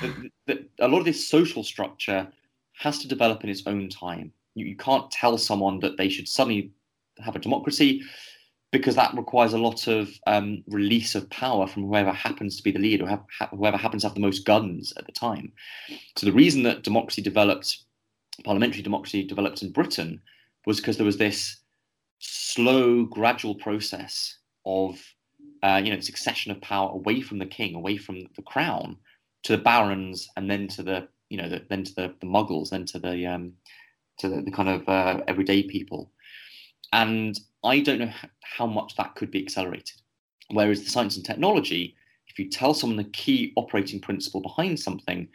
That, 0.00 0.30
that 0.46 0.58
a 0.80 0.88
lot 0.88 0.98
of 0.98 1.04
this 1.04 1.28
social 1.28 1.62
structure 1.62 2.26
has 2.72 2.98
to 3.00 3.08
develop 3.08 3.44
in 3.44 3.50
its 3.50 3.62
own 3.66 3.88
time. 3.88 4.32
You, 4.54 4.66
you 4.66 4.76
can't 4.76 5.10
tell 5.10 5.38
someone 5.38 5.78
that 5.80 5.96
they 5.96 6.08
should 6.08 6.28
suddenly 6.28 6.72
have 7.18 7.36
a 7.36 7.38
democracy 7.38 8.02
because 8.74 8.96
that 8.96 9.14
requires 9.14 9.52
a 9.52 9.58
lot 9.58 9.86
of 9.86 10.10
um, 10.26 10.64
release 10.66 11.14
of 11.14 11.30
power 11.30 11.64
from 11.64 11.84
whoever 11.84 12.10
happens 12.10 12.56
to 12.56 12.62
be 12.64 12.72
the 12.72 12.80
leader, 12.80 13.08
or 13.08 13.24
whoever 13.56 13.76
happens 13.76 14.02
to 14.02 14.08
have 14.08 14.16
the 14.16 14.20
most 14.20 14.44
guns 14.44 14.92
at 14.96 15.06
the 15.06 15.12
time. 15.12 15.52
So 16.16 16.26
the 16.26 16.32
reason 16.32 16.64
that 16.64 16.82
democracy 16.82 17.22
developed, 17.22 17.84
parliamentary 18.42 18.82
democracy 18.82 19.22
developed 19.22 19.62
in 19.62 19.70
Britain, 19.70 20.20
was 20.66 20.80
because 20.80 20.96
there 20.96 21.06
was 21.06 21.18
this 21.18 21.58
slow, 22.18 23.04
gradual 23.04 23.54
process 23.54 24.38
of 24.66 25.00
uh, 25.62 25.80
you 25.82 25.92
know 25.94 26.00
succession 26.00 26.50
of 26.50 26.60
power 26.60 26.90
away 26.90 27.20
from 27.20 27.38
the 27.38 27.46
king, 27.46 27.76
away 27.76 27.96
from 27.96 28.16
the 28.34 28.42
crown, 28.42 28.96
to 29.44 29.56
the 29.56 29.62
barons, 29.62 30.28
and 30.36 30.50
then 30.50 30.66
to 30.66 30.82
the 30.82 31.06
you 31.30 31.38
know 31.38 31.48
the, 31.48 31.62
then 31.70 31.84
to 31.84 31.94
the, 31.94 32.14
the 32.18 32.26
muggles, 32.26 32.70
then 32.70 32.84
to 32.86 32.98
the 32.98 33.24
um, 33.24 33.52
to 34.18 34.28
the, 34.28 34.42
the 34.42 34.50
kind 34.50 34.68
of 34.68 34.88
uh, 34.88 35.20
everyday 35.28 35.62
people. 35.62 36.10
And 36.92 37.38
I 37.62 37.80
don't 37.80 37.98
know 37.98 38.12
how 38.42 38.66
much 38.66 38.96
that 38.96 39.14
could 39.14 39.30
be 39.30 39.42
accelerated. 39.42 40.00
Whereas 40.50 40.84
the 40.84 40.90
science 40.90 41.16
and 41.16 41.24
technology, 41.24 41.96
if 42.28 42.38
you 42.38 42.48
tell 42.48 42.74
someone 42.74 42.96
the 42.96 43.04
key 43.04 43.52
operating 43.56 44.00
principle 44.00 44.40
behind 44.40 44.78
something, 44.78 45.28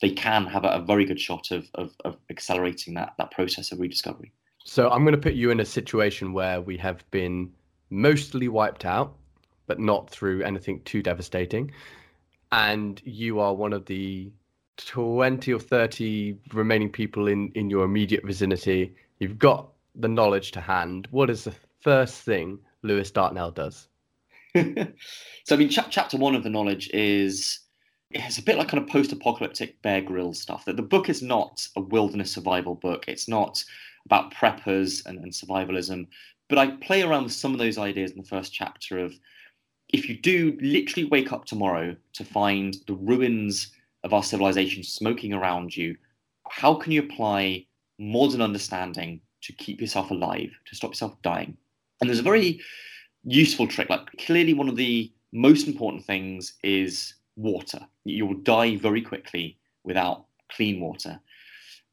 they 0.00 0.10
can 0.10 0.46
have 0.46 0.64
a, 0.64 0.82
very 0.86 1.04
good 1.04 1.20
shot 1.20 1.50
of, 1.50 1.66
of, 1.74 1.94
of, 2.04 2.16
accelerating 2.30 2.94
that, 2.94 3.14
that 3.18 3.30
process 3.30 3.72
of 3.72 3.80
rediscovery. 3.80 4.32
So 4.64 4.90
I'm 4.90 5.02
going 5.02 5.14
to 5.14 5.20
put 5.20 5.34
you 5.34 5.50
in 5.50 5.60
a 5.60 5.64
situation 5.64 6.32
where 6.32 6.60
we 6.60 6.76
have 6.78 7.08
been 7.10 7.52
mostly 7.90 8.48
wiped 8.48 8.84
out, 8.84 9.16
but 9.66 9.78
not 9.78 10.10
through 10.10 10.42
anything 10.42 10.80
too 10.84 11.02
devastating. 11.02 11.70
And 12.52 13.00
you 13.04 13.40
are 13.40 13.54
one 13.54 13.72
of 13.72 13.86
the 13.86 14.30
20 14.76 15.52
or 15.52 15.60
30 15.60 16.36
remaining 16.52 16.90
people 16.90 17.28
in, 17.28 17.50
in 17.54 17.70
your 17.70 17.84
immediate 17.84 18.24
vicinity. 18.24 18.94
You've 19.18 19.38
got 19.38 19.68
the 19.94 20.08
knowledge 20.08 20.52
to 20.52 20.60
hand, 20.60 21.08
what 21.10 21.30
is 21.30 21.44
the 21.44 21.54
first 21.80 22.22
thing 22.22 22.58
Lewis 22.82 23.10
Dartnell 23.10 23.50
does? 23.50 23.88
so, 24.56 25.54
I 25.54 25.56
mean, 25.56 25.68
ch- 25.68 25.90
chapter 25.90 26.16
one 26.16 26.34
of 26.34 26.42
the 26.42 26.50
knowledge 26.50 26.90
is 26.92 27.60
it's 28.10 28.38
a 28.38 28.42
bit 28.42 28.56
like 28.56 28.68
kind 28.68 28.82
of 28.82 28.88
post-apocalyptic 28.88 29.80
Bear 29.82 30.00
Grylls 30.00 30.40
stuff. 30.40 30.64
That 30.64 30.76
the 30.76 30.82
book 30.82 31.08
is 31.08 31.22
not 31.22 31.66
a 31.76 31.80
wilderness 31.80 32.32
survival 32.32 32.74
book. 32.76 33.04
It's 33.08 33.28
not 33.28 33.62
about 34.06 34.32
preppers 34.32 35.04
and, 35.06 35.18
and 35.18 35.32
survivalism. 35.32 36.06
But 36.48 36.58
I 36.58 36.76
play 36.76 37.02
around 37.02 37.24
with 37.24 37.32
some 37.32 37.52
of 37.52 37.58
those 37.58 37.78
ideas 37.78 38.12
in 38.12 38.18
the 38.18 38.28
first 38.28 38.52
chapter 38.52 38.98
of 38.98 39.14
if 39.92 40.08
you 40.08 40.16
do 40.16 40.56
literally 40.60 41.08
wake 41.08 41.32
up 41.32 41.44
tomorrow 41.44 41.96
to 42.12 42.24
find 42.24 42.76
the 42.86 42.94
ruins 42.94 43.72
of 44.02 44.12
our 44.12 44.22
civilization 44.22 44.82
smoking 44.82 45.32
around 45.32 45.76
you, 45.76 45.96
how 46.48 46.74
can 46.74 46.92
you 46.92 47.02
apply 47.02 47.66
modern 47.98 48.42
understanding 48.42 49.20
to 49.44 49.52
keep 49.52 49.80
yourself 49.80 50.10
alive, 50.10 50.50
to 50.66 50.74
stop 50.74 50.90
yourself 50.90 51.20
dying? 51.22 51.56
And 52.00 52.08
there's 52.08 52.20
a 52.20 52.22
very 52.22 52.60
useful 53.24 53.66
trick. 53.66 53.90
Like 53.90 54.10
clearly, 54.18 54.54
one 54.54 54.68
of 54.68 54.76
the 54.76 55.12
most 55.32 55.66
important 55.66 56.04
things 56.04 56.54
is 56.62 57.14
water. 57.36 57.80
You 58.04 58.26
will 58.26 58.38
die 58.38 58.76
very 58.76 59.02
quickly 59.02 59.58
without 59.84 60.26
clean 60.50 60.80
water. 60.80 61.18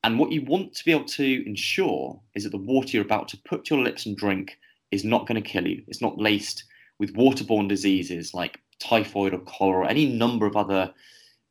And 0.03 0.17
what 0.17 0.31
you 0.31 0.43
want 0.43 0.73
to 0.75 0.85
be 0.85 0.91
able 0.91 1.05
to 1.05 1.47
ensure 1.47 2.19
is 2.33 2.43
that 2.43 2.49
the 2.49 2.57
water 2.57 2.89
you're 2.91 3.05
about 3.05 3.27
to 3.29 3.37
put 3.37 3.65
to 3.65 3.75
your 3.75 3.83
lips 3.83 4.05
and 4.05 4.17
drink 4.17 4.57
is 4.89 5.03
not 5.03 5.27
going 5.27 5.41
to 5.41 5.47
kill 5.47 5.67
you. 5.67 5.83
It's 5.87 6.01
not 6.01 6.17
laced 6.17 6.63
with 6.99 7.15
waterborne 7.15 7.67
diseases 7.67 8.33
like 8.33 8.59
typhoid 8.79 9.33
or 9.33 9.39
cholera 9.39 9.79
or 9.79 9.89
any 9.89 10.05
number 10.05 10.45
of 10.45 10.55
other 10.55 10.93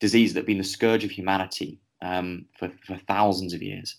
diseases 0.01 0.35
that 0.35 0.41
have 0.41 0.47
been 0.47 0.59
the 0.59 0.65
scourge 0.65 1.05
of 1.05 1.11
humanity 1.11 1.79
um, 2.03 2.47
for, 2.59 2.71
for 2.87 2.97
thousands 2.97 3.53
of 3.53 3.63
years. 3.63 3.97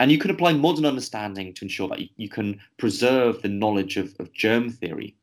And 0.00 0.12
you 0.12 0.18
can 0.18 0.30
apply 0.30 0.52
modern 0.52 0.86
understanding 0.86 1.52
to 1.54 1.64
ensure 1.64 1.88
that 1.88 2.00
you, 2.00 2.08
you 2.16 2.28
can 2.28 2.60
preserve 2.76 3.42
the 3.42 3.48
knowledge 3.48 3.96
of, 3.96 4.14
of 4.20 4.32
germ 4.32 4.70
theory 4.70 5.16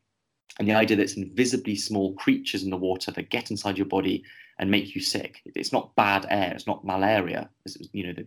and 0.58 0.68
the 0.68 0.74
idea 0.74 0.96
that 0.96 1.02
it's 1.02 1.16
invisibly 1.16 1.76
small 1.76 2.14
creatures 2.14 2.62
in 2.62 2.70
the 2.70 2.76
water 2.76 3.10
that 3.10 3.30
get 3.30 3.50
inside 3.50 3.76
your 3.76 3.86
body 3.86 4.24
and 4.58 4.70
make 4.70 4.94
you 4.94 5.00
sick. 5.00 5.42
It's 5.44 5.72
not 5.72 5.94
bad 5.96 6.26
air. 6.30 6.52
It's 6.54 6.66
not 6.66 6.84
malaria, 6.84 7.48
as 7.64 7.76
you 7.92 8.06
know 8.06 8.12
the 8.12 8.26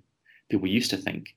people 0.50 0.68
used 0.68 0.92
to 0.92 0.98
think. 0.98 1.36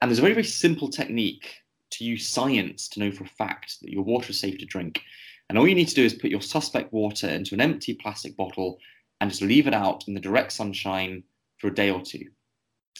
And 0.00 0.10
there's 0.10 0.18
a 0.18 0.22
very 0.22 0.34
very 0.34 0.44
simple 0.44 0.88
technique 0.88 1.62
to 1.90 2.04
use 2.04 2.28
science 2.28 2.88
to 2.88 3.00
know 3.00 3.10
for 3.10 3.24
a 3.24 3.28
fact 3.28 3.80
that 3.82 3.90
your 3.90 4.02
water 4.02 4.30
is 4.30 4.38
safe 4.38 4.58
to 4.58 4.66
drink. 4.66 5.02
And 5.48 5.58
all 5.58 5.66
you 5.66 5.74
need 5.74 5.88
to 5.88 5.94
do 5.94 6.04
is 6.04 6.14
put 6.14 6.30
your 6.30 6.40
suspect 6.40 6.92
water 6.92 7.28
into 7.28 7.54
an 7.54 7.60
empty 7.60 7.94
plastic 7.94 8.36
bottle 8.36 8.78
and 9.20 9.30
just 9.30 9.42
leave 9.42 9.66
it 9.66 9.74
out 9.74 10.06
in 10.06 10.14
the 10.14 10.20
direct 10.20 10.52
sunshine 10.52 11.24
for 11.58 11.68
a 11.68 11.74
day 11.74 11.90
or 11.90 12.00
two. 12.00 12.26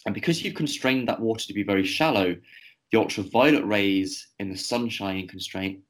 And 0.07 0.15
because 0.15 0.43
you've 0.43 0.55
constrained 0.55 1.09
that 1.09 1.21
water 1.21 1.47
to 1.47 1.55
be 1.55 1.63
very 1.63 1.85
shallow, 1.85 2.37
the 2.91 2.99
ultraviolet 2.99 3.65
rays 3.67 4.29
in 4.39 4.51
the 4.51 4.57
sunshine 4.57 5.29
can, 5.29 5.41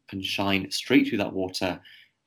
can 0.08 0.22
shine 0.22 0.70
straight 0.70 1.08
through 1.08 1.18
that 1.18 1.32
water 1.32 1.80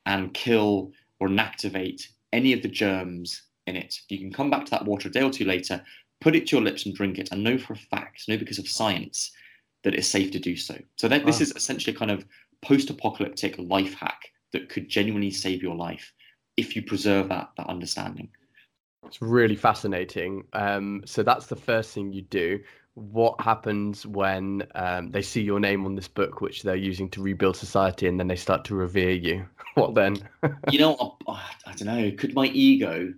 and 0.06 0.34
kill 0.34 0.92
or 1.20 1.28
inactivate 1.28 2.08
any 2.32 2.52
of 2.52 2.62
the 2.62 2.68
germs 2.68 3.42
in 3.66 3.76
it. 3.76 3.94
You 4.08 4.18
can 4.18 4.32
come 4.32 4.50
back 4.50 4.64
to 4.64 4.70
that 4.72 4.84
water 4.84 5.08
a 5.08 5.12
day 5.12 5.22
or 5.22 5.30
two 5.30 5.44
later, 5.44 5.82
put 6.20 6.34
it 6.34 6.46
to 6.48 6.56
your 6.56 6.64
lips 6.64 6.86
and 6.86 6.94
drink 6.94 7.18
it, 7.18 7.28
and 7.30 7.44
know 7.44 7.56
for 7.58 7.74
a 7.74 7.76
fact, 7.76 8.28
know 8.28 8.36
because 8.36 8.58
of 8.58 8.68
science, 8.68 9.30
that 9.84 9.94
it's 9.94 10.08
safe 10.08 10.30
to 10.32 10.38
do 10.38 10.56
so. 10.56 10.76
So 10.96 11.08
that, 11.08 11.20
wow. 11.20 11.26
this 11.26 11.40
is 11.40 11.52
essentially 11.54 11.94
a 11.94 11.98
kind 11.98 12.10
of 12.10 12.24
post-apocalyptic 12.62 13.56
life 13.58 13.94
hack 13.94 14.32
that 14.52 14.68
could 14.68 14.88
genuinely 14.88 15.30
save 15.30 15.62
your 15.62 15.76
life 15.76 16.12
if 16.56 16.74
you 16.74 16.82
preserve 16.82 17.28
that 17.28 17.50
that 17.56 17.68
understanding. 17.68 18.28
It's 19.06 19.22
really 19.22 19.56
fascinating. 19.56 20.44
Um, 20.52 21.02
so 21.04 21.22
that's 21.22 21.46
the 21.46 21.56
first 21.56 21.92
thing 21.92 22.12
you 22.12 22.22
do 22.22 22.60
what 22.94 23.40
happens 23.40 24.06
when 24.06 24.66
um, 24.74 25.10
they 25.10 25.22
see 25.22 25.42
your 25.42 25.58
name 25.58 25.84
on 25.84 25.96
this 25.96 26.08
book, 26.08 26.40
which 26.40 26.62
they're 26.62 26.76
using 26.76 27.08
to 27.10 27.22
rebuild 27.22 27.56
society, 27.56 28.06
and 28.06 28.18
then 28.18 28.28
they 28.28 28.36
start 28.36 28.64
to 28.66 28.74
revere 28.74 29.10
you? 29.10 29.46
what 29.74 29.94
then? 29.94 30.16
you 30.70 30.78
know, 30.78 31.16
I, 31.28 31.50
I 31.66 31.72
don't 31.72 31.86
know. 31.86 32.12
Could 32.16 32.34
my 32.34 32.46
ego 32.46 33.12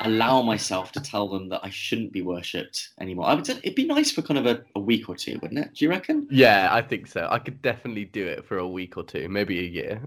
allow 0.00 0.42
myself 0.42 0.90
to 0.92 1.00
tell 1.00 1.28
them 1.28 1.48
that 1.48 1.60
I 1.62 1.70
shouldn't 1.70 2.12
be 2.12 2.22
worshipped 2.22 2.90
anymore? 3.00 3.26
I 3.26 3.34
would. 3.34 3.46
Say, 3.46 3.58
it'd 3.64 3.74
be 3.74 3.84
nice 3.84 4.12
for 4.12 4.22
kind 4.22 4.38
of 4.38 4.46
a, 4.46 4.62
a 4.76 4.80
week 4.80 5.08
or 5.08 5.16
two, 5.16 5.40
wouldn't 5.42 5.58
it? 5.58 5.74
Do 5.74 5.84
you 5.84 5.90
reckon? 5.90 6.28
Yeah, 6.30 6.68
I 6.70 6.80
think 6.80 7.08
so. 7.08 7.26
I 7.28 7.40
could 7.40 7.60
definitely 7.62 8.04
do 8.04 8.24
it 8.24 8.44
for 8.44 8.58
a 8.58 8.68
week 8.68 8.96
or 8.96 9.02
two, 9.02 9.28
maybe 9.28 9.58
a 9.58 9.62
year. 9.62 10.02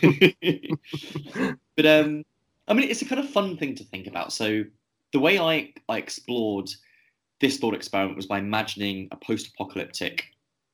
but 1.76 1.86
um, 1.86 2.24
I 2.70 2.74
mean, 2.74 2.88
it's 2.88 3.02
a 3.02 3.06
kind 3.06 3.20
of 3.20 3.28
fun 3.28 3.56
thing 3.56 3.74
to 3.74 3.84
think 3.84 4.06
about. 4.06 4.32
So 4.32 4.62
the 5.12 5.18
way 5.18 5.38
I 5.40 5.72
I 5.88 5.98
explored 5.98 6.70
this 7.40 7.58
thought 7.58 7.74
experiment 7.74 8.16
was 8.16 8.26
by 8.26 8.38
imagining 8.38 9.08
a 9.10 9.16
post-apocalyptic 9.16 10.24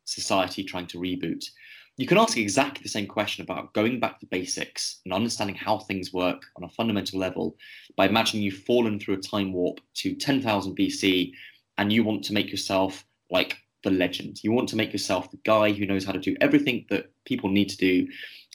society 0.04 0.62
trying 0.62 0.88
to 0.88 0.98
reboot. 0.98 1.48
You 1.96 2.06
can 2.06 2.18
ask 2.18 2.36
exactly 2.36 2.82
the 2.82 2.90
same 2.90 3.06
question 3.06 3.42
about 3.42 3.72
going 3.72 3.98
back 3.98 4.20
to 4.20 4.26
basics 4.26 5.00
and 5.04 5.14
understanding 5.14 5.56
how 5.56 5.78
things 5.78 6.12
work 6.12 6.42
on 6.56 6.64
a 6.64 6.68
fundamental 6.68 7.18
level 7.18 7.56
by 7.96 8.06
imagining 8.06 8.42
you've 8.42 8.64
fallen 8.64 9.00
through 9.00 9.14
a 9.14 9.18
time 9.18 9.54
warp 9.54 9.80
to 9.94 10.14
10,000 10.14 10.76
BC 10.76 11.32
and 11.78 11.90
you 11.90 12.04
want 12.04 12.22
to 12.24 12.34
make 12.34 12.50
yourself 12.50 13.06
like 13.30 13.56
the 13.84 13.90
legend. 13.90 14.44
You 14.44 14.52
want 14.52 14.68
to 14.70 14.76
make 14.76 14.92
yourself 14.92 15.30
the 15.30 15.38
guy 15.44 15.72
who 15.72 15.86
knows 15.86 16.04
how 16.04 16.12
to 16.12 16.18
do 16.18 16.36
everything 16.42 16.84
that 16.90 17.10
people 17.24 17.48
need 17.48 17.70
to 17.70 17.76
do 17.78 18.06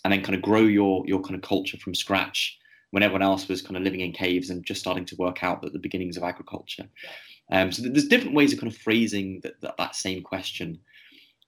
and 0.04 0.14
then 0.14 0.22
kind 0.22 0.36
of 0.36 0.44
grow 0.44 0.62
your 0.62 1.04
your 1.08 1.22
kind 1.22 1.36
of 1.36 1.42
culture 1.42 1.78
from 1.78 1.96
scratch 1.96 2.60
when 2.92 3.04
everyone 3.04 3.22
else 3.22 3.48
was 3.48 3.62
kind 3.62 3.76
of 3.78 3.84
living 3.84 4.02
in 4.02 4.12
caves 4.12 4.50
and 4.50 4.66
just 4.66 4.82
starting 4.82 5.06
to 5.06 5.16
work 5.16 5.44
out 5.44 5.66
at 5.66 5.74
the 5.74 5.80
beginnings 5.80 6.18
of 6.18 6.24
agriculture. 6.24 6.88
Um, 7.52 7.72
so 7.72 7.82
there's 7.84 8.08
different 8.08 8.36
ways 8.36 8.54
of 8.54 8.60
kind 8.60 8.72
of 8.72 8.78
phrasing 8.78 9.40
that, 9.44 9.60
that, 9.62 9.76
that 9.78 9.96
same 9.96 10.22
question. 10.22 10.80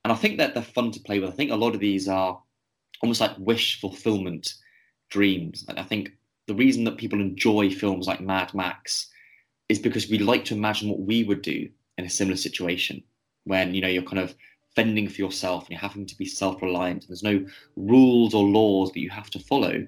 And 0.04 0.12
I 0.12 0.16
think 0.16 0.38
that 0.38 0.54
they're 0.54 0.64
fun 0.64 0.92
to 0.92 1.00
play 1.00 1.20
with. 1.20 1.30
I 1.30 1.34
think 1.34 1.52
a 1.52 1.56
lot 1.56 1.74
of 1.74 1.80
these 1.80 2.08
are 2.08 2.42
almost 3.02 3.22
like 3.22 3.32
wish 3.38 3.80
fulfillment 3.80 4.54
dreams. 5.10 5.66
And 5.68 5.80
I 5.80 5.84
think 5.84 6.12
the 6.48 6.56
reason 6.56 6.84
that 6.86 6.98
people 6.98 7.22
enjoy 7.22 7.70
films 7.70 8.08
like 8.08 8.22
Mad 8.22 8.54
Max 8.54 9.10
is 9.70 9.80
because 9.80 10.10
we 10.10 10.20
like 10.20 10.46
to 10.46 10.56
imagine 10.56 10.90
what 10.90 11.00
we 11.00 11.24
would 11.24 11.42
do 11.42 11.70
in 11.98 12.06
a 12.06 12.10
similar 12.10 12.38
situation 12.38 13.04
when 13.46 13.74
you 13.74 13.82
know 13.82 13.88
you're 13.88 14.04
kind 14.04 14.20
of 14.20 14.36
fending 14.76 15.08
for 15.08 15.22
yourself 15.22 15.64
and 15.64 15.72
you're 15.72 15.80
having 15.80 16.06
to 16.06 16.18
be 16.18 16.26
self-reliant 16.26 17.04
and 17.04 17.10
there's 17.10 17.24
no 17.24 17.46
rules 17.76 18.34
or 18.34 18.44
laws 18.44 18.92
that 18.92 19.00
you 19.00 19.10
have 19.10 19.30
to 19.30 19.40
follow 19.40 19.86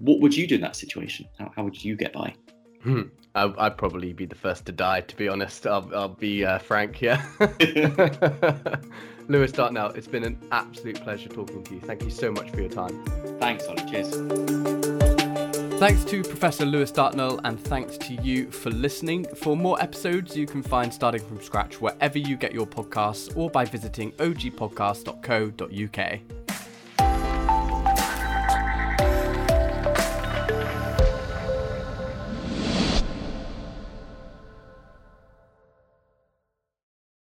what 0.00 0.20
would 0.20 0.36
you 0.36 0.46
do 0.46 0.56
in 0.56 0.60
that 0.60 0.76
situation 0.76 1.26
how, 1.38 1.50
how 1.54 1.64
would 1.64 1.82
you 1.82 1.96
get 1.96 2.12
by 2.12 2.34
Hmm. 2.82 3.02
I'd 3.34 3.76
probably 3.78 4.12
be 4.12 4.26
the 4.26 4.34
first 4.34 4.66
to 4.66 4.72
die, 4.72 5.02
to 5.02 5.16
be 5.16 5.28
honest. 5.28 5.64
I'll, 5.66 5.88
I'll 5.94 6.08
be 6.08 6.44
uh, 6.44 6.58
frank 6.58 6.96
here. 6.96 7.24
Lewis 9.28 9.52
Dartnell, 9.52 9.90
it's 9.90 10.08
been 10.08 10.24
an 10.24 10.36
absolute 10.50 11.00
pleasure 11.00 11.28
talking 11.28 11.62
to 11.62 11.74
you. 11.74 11.80
Thank 11.80 12.02
you 12.02 12.10
so 12.10 12.32
much 12.32 12.50
for 12.50 12.60
your 12.60 12.70
time. 12.70 13.04
Thanks, 13.38 13.66
Ollie. 13.66 13.88
Cheers. 13.88 14.08
Thanks 15.78 16.04
to 16.06 16.24
Professor 16.24 16.66
Lewis 16.66 16.90
Dartnell, 16.90 17.38
and 17.44 17.60
thanks 17.60 17.96
to 17.98 18.14
you 18.14 18.50
for 18.50 18.70
listening. 18.70 19.26
For 19.36 19.56
more 19.56 19.80
episodes, 19.80 20.36
you 20.36 20.46
can 20.46 20.62
find 20.62 20.92
Starting 20.92 21.24
From 21.24 21.40
Scratch 21.40 21.80
wherever 21.80 22.18
you 22.18 22.36
get 22.36 22.52
your 22.52 22.66
podcasts 22.66 23.34
or 23.36 23.48
by 23.48 23.64
visiting 23.64 24.10
ogpodcast.co.uk. 24.12 26.39